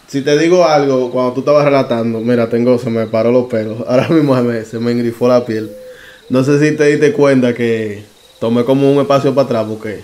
[0.08, 3.78] Si te digo algo, cuando tú estabas relatando, mira, tengo, se me paró los pelos.
[3.88, 5.72] Ahora mismo se me, se me engrifó la piel.
[6.30, 8.04] No sé si te diste cuenta que
[8.40, 10.04] tomé como un espacio para atrás porque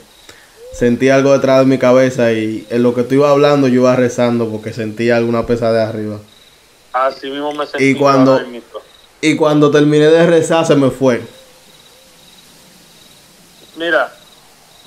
[0.75, 3.95] sentí algo detrás de mi cabeza y en lo que tú ibas hablando yo iba
[3.95, 6.19] rezando porque sentía alguna pesadez arriba.
[6.91, 7.91] Así mismo me sentí.
[7.91, 8.41] Y cuando-.
[9.21, 11.21] Y cuando terminé de rezar se me fue.
[13.77, 14.13] Mira,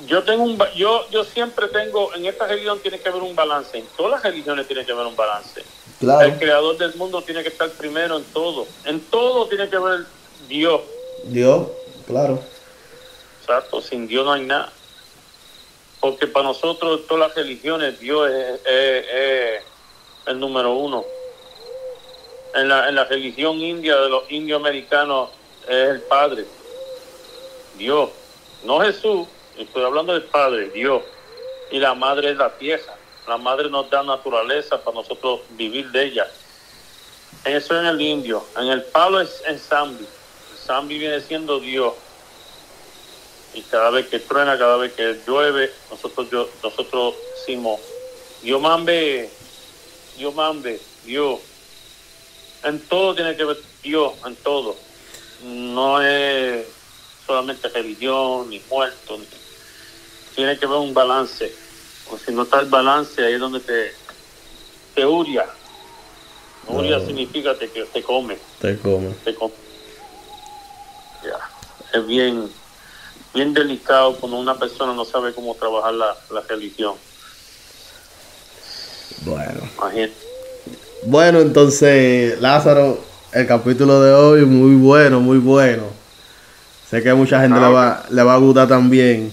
[0.06, 3.76] yo tengo un yo yo siempre tengo en esta religión tiene que haber un balance,
[3.76, 5.62] en todas las religiones tiene que haber un balance.
[6.00, 8.66] El creador del mundo tiene que estar primero en todo.
[8.84, 10.06] En todo tiene que haber
[10.48, 10.82] Dios.
[11.24, 11.66] Dios,
[12.06, 12.40] claro.
[13.40, 14.70] Exacto, sin Dios no hay nada.
[16.00, 19.62] Porque para nosotros, todas las religiones, Dios es,
[20.26, 21.04] el número uno.
[22.54, 25.30] En la, en la religión india de los indios americanos
[25.68, 26.44] es el Padre,
[27.76, 28.10] Dios.
[28.64, 29.26] No Jesús,
[29.56, 31.02] estoy hablando del Padre, Dios.
[31.70, 32.94] Y la Madre es la tierra.
[33.26, 36.26] La Madre nos da naturaleza para nosotros vivir de ella.
[37.44, 38.44] Eso en el indio.
[38.56, 40.06] En el palo es en Zambi.
[40.64, 41.94] Zambi viene siendo Dios
[43.52, 47.80] y cada vez que truena, cada vez que llueve, nosotros yo, nosotros decimos,
[48.40, 49.38] Dios mambe,
[50.14, 51.40] Dios mambe, Dios.
[52.62, 54.82] En todo tiene que ver Dios, en todo.
[55.40, 56.66] No es
[57.26, 59.18] solamente religión, ni muerto.
[59.18, 59.28] ni-
[60.34, 61.56] Tiene que haber un balance.
[62.04, 63.92] O si no está el balance, ahí es donde te,
[64.94, 65.48] te uria.
[66.66, 69.14] Uria significa que te come Te come.
[69.24, 69.52] te com-
[71.22, 71.38] Ya,
[71.92, 72.52] es bien,
[73.34, 76.94] bien delicado cuando una persona no sabe cómo trabajar la, la religión.
[79.22, 79.60] Bueno.
[79.78, 80.14] Imagínate.
[81.04, 82.98] Bueno, entonces, Lázaro,
[83.32, 85.84] el capítulo de hoy muy bueno, muy bueno.
[86.90, 89.32] Sé que a mucha gente Ah, le, va, le va a gustar también.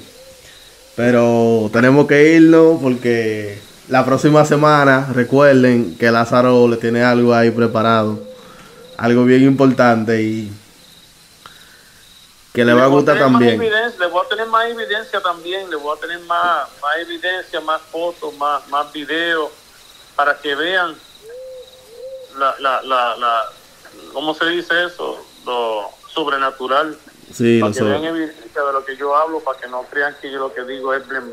[0.96, 7.52] Pero tenemos que irnos porque la próxima semana, recuerden que Lázaro le tiene algo ahí
[7.52, 8.20] preparado.
[8.98, 10.52] Algo bien importante y
[12.56, 13.60] que le va a gustar también.
[13.60, 17.82] le voy a tener más evidencia también, le voy a tener más, más evidencia, más
[17.92, 19.50] fotos, más, más videos,
[20.16, 20.96] para que vean
[22.38, 23.44] la, la, la, la,
[24.14, 25.24] ¿cómo se dice eso?
[25.46, 26.98] Lo sobrenatural.
[27.34, 30.16] Sí, para lo que vean evidencia de lo que yo hablo, para que no crean
[30.22, 31.30] que yo lo que digo es blen.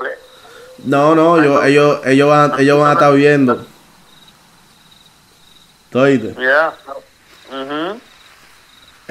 [0.84, 3.64] No, no, yo- ellos, ellos, van, ellos van a estar viendo.
[5.90, 6.34] ¿Tú oíste?
[6.40, 6.74] Ya.
[7.50, 8.00] Ujú.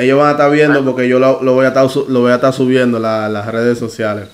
[0.02, 2.36] Ellos van a estar viendo porque yo lo, lo voy a estar lo voy a
[2.36, 4.28] estar subiendo la- las redes sociales.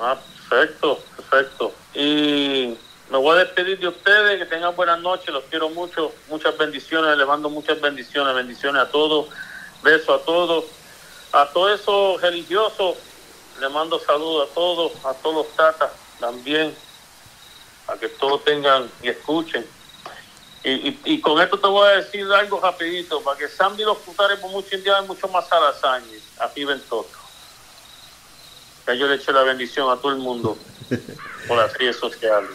[0.00, 0.16] Ah,
[0.48, 1.72] perfecto, perfecto.
[1.94, 2.74] Y
[3.10, 7.16] me voy a despedir de ustedes, que tengan buenas noches, los quiero mucho, muchas bendiciones,
[7.16, 9.26] les mando muchas bendiciones, bendiciones a todos,
[9.82, 10.64] besos a todos,
[11.32, 12.96] a todos esos religiosos,
[13.60, 16.74] les mando saludos a todos, a todos los tatas también,
[17.88, 19.66] a que todos tengan y escuchen.
[20.64, 23.98] Y, y, y con esto te voy a decir algo rapidito, para que Sandy los
[23.98, 26.06] putares por mucho día hay mucho más alazaña,
[26.40, 27.06] aquí ven todo.
[28.86, 30.56] Ya yo le eché la bendición a todo el mundo
[31.48, 32.50] por las redes sociales.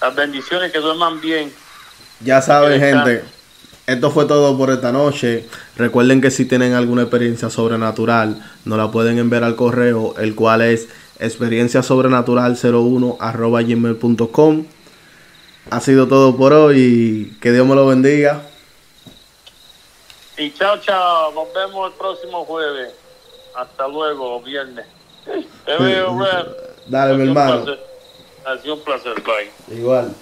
[0.00, 1.52] Las bendiciones que duerman bien.
[2.20, 3.24] Ya saben, Que gente.
[3.86, 5.46] Esto fue todo por esta noche.
[5.76, 10.62] Recuerden que si tienen alguna experiencia sobrenatural, nos la pueden enviar al correo, el cual
[10.62, 14.66] es experienciasobrenatural01 arroba gmail.com.
[15.70, 17.36] Ha sido todo por hoy.
[17.40, 18.42] Que Dios me lo bendiga.
[20.36, 21.32] Y chao, chao.
[21.32, 22.92] Nos vemos el próximo jueves.
[23.54, 24.86] Hasta luego, viernes.
[25.64, 26.18] Te veo.
[26.86, 27.66] Dale, mi hermano.
[28.44, 29.14] Ha sido un placer.
[29.22, 29.76] Bye.
[29.76, 30.14] Igual.